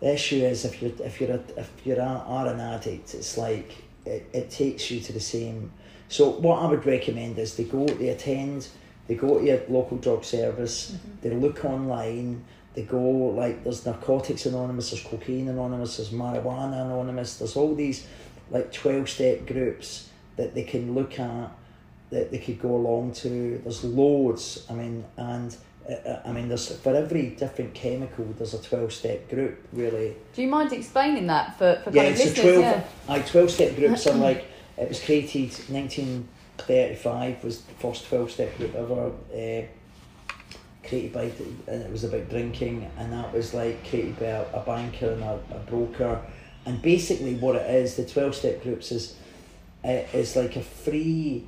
the 0.00 0.14
issue 0.14 0.36
is 0.36 0.64
if 0.64 0.80
you're 0.80 0.92
if 1.00 1.20
you're 1.20 1.32
a, 1.32 1.40
if 1.56 1.70
you're 1.84 2.00
a, 2.00 2.24
are 2.26 2.46
an 2.48 2.60
addict, 2.60 3.14
it's 3.14 3.36
like 3.36 3.76
it, 4.04 4.28
it 4.32 4.50
takes 4.50 4.90
you 4.90 5.00
to 5.00 5.12
the 5.12 5.20
same. 5.20 5.72
So 6.08 6.30
what 6.30 6.62
I 6.62 6.66
would 6.66 6.86
recommend 6.86 7.38
is 7.38 7.54
to 7.54 7.62
go, 7.62 7.86
they 7.86 8.08
attend, 8.08 8.68
they 9.10 9.16
go 9.16 9.40
to 9.40 9.44
your 9.44 9.60
local 9.68 9.96
drug 9.96 10.22
service, 10.24 10.96
they 11.20 11.30
look 11.30 11.64
online, 11.64 12.44
they 12.74 12.82
go 12.82 13.00
like 13.00 13.64
there's 13.64 13.84
Narcotics 13.84 14.46
Anonymous, 14.46 14.92
there's 14.92 15.02
Cocaine 15.02 15.48
Anonymous, 15.48 15.96
there's 15.96 16.10
Marijuana 16.10 16.84
Anonymous, 16.86 17.36
there's 17.38 17.56
all 17.56 17.74
these 17.74 18.06
like 18.52 18.72
twelve 18.72 19.08
step 19.08 19.48
groups 19.48 20.10
that 20.36 20.54
they 20.54 20.62
can 20.62 20.94
look 20.94 21.18
at 21.18 21.50
that 22.10 22.30
they 22.30 22.38
could 22.38 22.62
go 22.62 22.76
along 22.76 23.14
to. 23.14 23.58
There's 23.64 23.82
loads. 23.82 24.64
I 24.70 24.74
mean, 24.74 25.04
and 25.16 25.56
uh, 25.90 26.20
I 26.24 26.30
mean, 26.30 26.46
there's 26.46 26.70
for 26.76 26.94
every 26.94 27.30
different 27.30 27.74
chemical, 27.74 28.26
there's 28.38 28.54
a 28.54 28.62
twelve 28.62 28.92
step 28.92 29.28
group. 29.28 29.58
Really, 29.72 30.14
Do 30.34 30.42
you 30.42 30.48
mind 30.48 30.72
explaining 30.72 31.26
that 31.26 31.58
for, 31.58 31.80
for 31.82 31.90
yeah. 31.90 32.04
kind 32.04 32.14
of 32.14 32.20
It's 32.20 32.20
a 32.20 32.28
listeners? 32.28 32.44
twelve. 32.44 32.84
Yeah. 33.08 33.12
I 33.12 33.18
twelve 33.22 33.50
step 33.50 33.74
groups 33.74 34.06
are 34.06 34.14
like 34.28 34.44
it 34.78 34.88
was 34.88 35.02
created 35.04 35.52
nineteen 35.68 36.28
thirty 36.62 36.94
five 36.94 37.42
was 37.42 37.62
the 37.62 37.74
first 37.74 38.06
twelve 38.06 38.30
step 38.30 38.56
group 38.56 38.74
ever. 38.74 39.12
Uh, 39.34 39.66
created 40.90 41.12
by 41.12 41.22
and 41.72 41.82
it 41.82 41.90
was 41.90 42.04
about 42.04 42.28
drinking 42.28 42.90
and 42.98 43.12
that 43.12 43.32
was 43.32 43.54
like 43.54 43.88
created 43.88 44.18
by 44.18 44.26
a, 44.26 44.44
a 44.52 44.60
banker 44.66 45.12
and 45.12 45.22
a, 45.22 45.40
a 45.54 45.58
broker. 45.60 46.20
And 46.66 46.82
basically 46.82 47.36
what 47.36 47.56
it 47.56 47.70
is 47.70 47.96
the 47.96 48.04
12 48.04 48.34
step 48.34 48.62
groups 48.62 48.92
is 48.92 49.16
uh, 49.84 50.02
is 50.12 50.36
like 50.36 50.56
a 50.56 50.62
free 50.62 51.46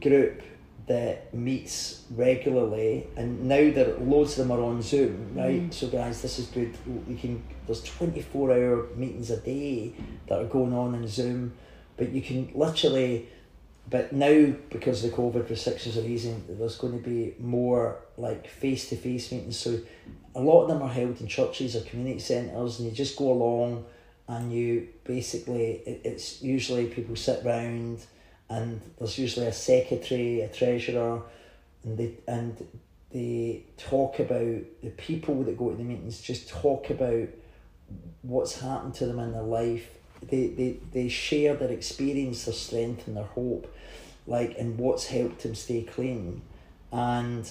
group 0.00 0.42
that 0.86 1.32
meets 1.34 2.04
regularly 2.10 3.06
and 3.16 3.44
now 3.44 3.70
there 3.70 3.94
loads 3.98 4.38
of 4.38 4.48
them 4.48 4.58
are 4.58 4.62
on 4.62 4.80
zoom 4.80 5.32
right? 5.34 5.72
So 5.72 5.88
guys 5.88 6.22
this 6.22 6.38
is 6.38 6.46
good. 6.46 6.76
You 7.06 7.16
can 7.16 7.42
there's 7.66 7.82
24 7.82 8.52
hour 8.52 8.86
meetings 8.96 9.30
a 9.30 9.36
day 9.36 9.94
that 10.28 10.40
are 10.40 10.46
going 10.46 10.72
on 10.72 10.94
in 10.94 11.06
zoom 11.06 11.52
but 11.96 12.10
you 12.10 12.22
can 12.22 12.50
literally 12.54 13.28
but 13.88 14.12
now 14.12 14.52
because 14.70 15.02
the 15.02 15.08
COVID 15.08 15.48
restrictions 15.48 15.96
are 15.96 16.04
easing, 16.04 16.44
there's 16.48 16.76
going 16.76 17.02
to 17.02 17.08
be 17.08 17.34
more 17.38 17.96
like 18.16 18.48
face 18.48 18.88
to 18.90 18.96
face 18.96 19.30
meetings. 19.32 19.58
So 19.58 19.78
a 20.34 20.40
lot 20.40 20.62
of 20.62 20.68
them 20.68 20.82
are 20.82 20.88
held 20.88 21.20
in 21.20 21.26
churches 21.26 21.76
or 21.76 21.80
community 21.82 22.20
centres, 22.20 22.78
and 22.78 22.88
you 22.88 22.94
just 22.94 23.16
go 23.16 23.32
along 23.32 23.84
and 24.28 24.52
you 24.52 24.88
basically 25.04 25.82
it, 25.86 26.02
it's 26.04 26.42
usually 26.42 26.86
people 26.86 27.16
sit 27.16 27.44
round 27.44 28.04
and 28.50 28.80
there's 28.98 29.18
usually 29.18 29.46
a 29.46 29.52
secretary, 29.52 30.40
a 30.42 30.48
treasurer, 30.48 31.22
and 31.84 31.98
they 31.98 32.14
and 32.26 32.66
they 33.10 33.64
talk 33.76 34.18
about 34.18 34.62
the 34.82 34.90
people 34.96 35.42
that 35.44 35.56
go 35.56 35.70
to 35.70 35.76
the 35.76 35.82
meetings. 35.82 36.20
Just 36.20 36.48
talk 36.48 36.90
about 36.90 37.28
what's 38.22 38.60
happened 38.60 38.94
to 38.94 39.06
them 39.06 39.18
in 39.18 39.32
their 39.32 39.42
life. 39.42 39.88
They, 40.22 40.48
they, 40.48 40.76
they 40.92 41.08
share 41.08 41.54
their 41.54 41.70
experience, 41.70 42.44
their 42.44 42.54
strength, 42.54 43.06
and 43.06 43.16
their 43.16 43.24
hope, 43.24 43.72
like, 44.28 44.56
and 44.58 44.78
what's 44.78 45.06
helped 45.06 45.44
him 45.44 45.54
stay 45.54 45.82
clean. 45.82 46.42
And, 46.92 47.50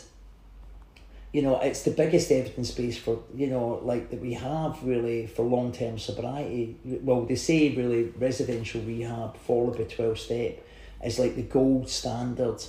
you 1.34 1.42
know, 1.42 1.60
it's 1.60 1.84
the 1.84 1.92
biggest 1.92 2.32
evidence 2.32 2.72
base 2.72 2.98
for, 2.98 3.20
you 3.36 3.48
know, 3.48 3.82
like 3.84 4.12
that 4.12 4.22
we 4.22 4.34
have 4.34 4.82
really 4.84 5.28
for 5.28 5.44
long 5.44 5.72
term 5.72 5.98
sobriety. 5.98 6.78
Well, 6.86 7.26
they 7.26 7.36
say 7.36 7.76
really 7.76 8.14
residential 8.18 8.82
rehab 8.82 9.38
followed 9.38 9.78
by 9.78 9.84
12 9.84 10.20
step 10.20 10.64
is 11.04 11.20
like 11.20 11.36
the 11.36 11.44
gold 11.44 11.90
standard 11.90 12.64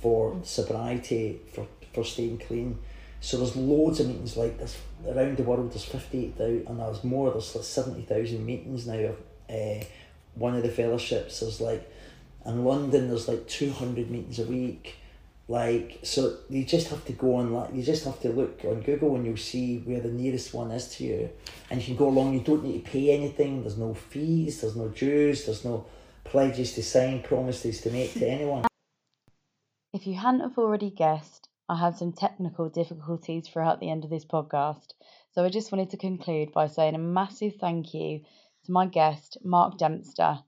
for 0.00 0.38
sobriety, 0.42 1.40
for, 1.52 1.66
for 1.92 2.04
staying 2.04 2.38
clean. 2.38 2.78
So 3.20 3.38
there's 3.38 3.56
loads 3.56 4.00
of 4.00 4.08
meetings 4.08 4.36
like 4.36 4.58
this 4.58 4.76
around 5.06 5.38
the 5.38 5.44
world. 5.44 5.72
There's 5.72 5.84
fifty 5.84 6.26
eight 6.26 6.36
thousand, 6.36 6.66
and 6.68 6.78
there's 6.78 7.02
more. 7.02 7.30
There's 7.30 7.54
like 7.54 7.64
seventy 7.64 8.02
thousand 8.02 8.44
meetings 8.44 8.86
now. 8.86 8.98
Of 8.98 9.16
uh, 9.48 9.84
one 10.34 10.54
of 10.54 10.62
the 10.62 10.68
fellowships. 10.68 11.40
There's 11.40 11.58
like 11.58 11.90
in 12.46 12.64
London. 12.64 13.08
There's 13.08 13.28
like 13.28 13.46
two 13.48 13.70
hundred 13.70 14.10
meetings 14.10 14.38
a 14.38 14.44
week. 14.44 14.96
Like 15.46 15.98
so, 16.02 16.38
you 16.48 16.64
just 16.64 16.88
have 16.88 17.04
to 17.04 17.12
go 17.12 17.34
on 17.36 17.52
like 17.52 17.74
you 17.74 17.82
just 17.82 18.04
have 18.04 18.18
to 18.20 18.30
look 18.30 18.64
on 18.64 18.80
Google 18.80 19.14
and 19.16 19.26
you'll 19.26 19.36
see 19.36 19.78
where 19.78 20.00
the 20.00 20.10
nearest 20.10 20.54
one 20.54 20.70
is 20.70 20.88
to 20.96 21.04
you, 21.04 21.30
and 21.70 21.80
you 21.80 21.86
can 21.86 21.96
go 21.96 22.08
along. 22.08 22.32
You 22.32 22.40
don't 22.40 22.64
need 22.64 22.84
to 22.84 22.90
pay 22.90 23.14
anything. 23.14 23.60
There's 23.60 23.76
no 23.76 23.92
fees. 23.92 24.62
There's 24.62 24.76
no 24.76 24.88
dues. 24.88 25.44
There's 25.44 25.64
no 25.64 25.84
pledges 26.24 26.72
to 26.72 26.82
sign, 26.82 27.22
promises 27.22 27.82
to 27.82 27.90
make 27.90 28.14
to 28.14 28.26
anyone. 28.26 28.64
If 29.92 30.06
you 30.06 30.14
hadn't 30.14 30.40
have 30.40 30.56
already 30.58 30.90
guessed, 30.90 31.48
I 31.68 31.78
had 31.78 31.96
some 31.96 32.12
technical 32.12 32.70
difficulties 32.70 33.46
throughout 33.46 33.80
the 33.80 33.90
end 33.90 34.04
of 34.04 34.10
this 34.10 34.24
podcast, 34.24 34.94
so 35.32 35.44
I 35.44 35.50
just 35.50 35.70
wanted 35.70 35.90
to 35.90 35.98
conclude 35.98 36.52
by 36.52 36.66
saying 36.66 36.94
a 36.94 36.98
massive 36.98 37.56
thank 37.60 37.92
you 37.92 38.20
to 38.64 38.72
my 38.72 38.86
guest, 38.86 39.36
Mark 39.44 39.78
Dempster, 39.78 40.38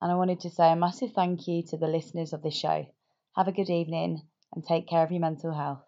and 0.00 0.12
I 0.12 0.14
wanted 0.14 0.40
to 0.40 0.50
say 0.50 0.70
a 0.70 0.76
massive 0.76 1.12
thank 1.12 1.48
you 1.48 1.62
to 1.68 1.76
the 1.76 1.88
listeners 1.88 2.32
of 2.32 2.42
this 2.42 2.56
show. 2.56 2.86
Have 3.36 3.48
a 3.48 3.52
good 3.52 3.70
evening 3.70 4.22
and 4.54 4.64
take 4.64 4.88
care 4.88 5.02
of 5.02 5.10
your 5.10 5.20
mental 5.20 5.52
health. 5.52 5.87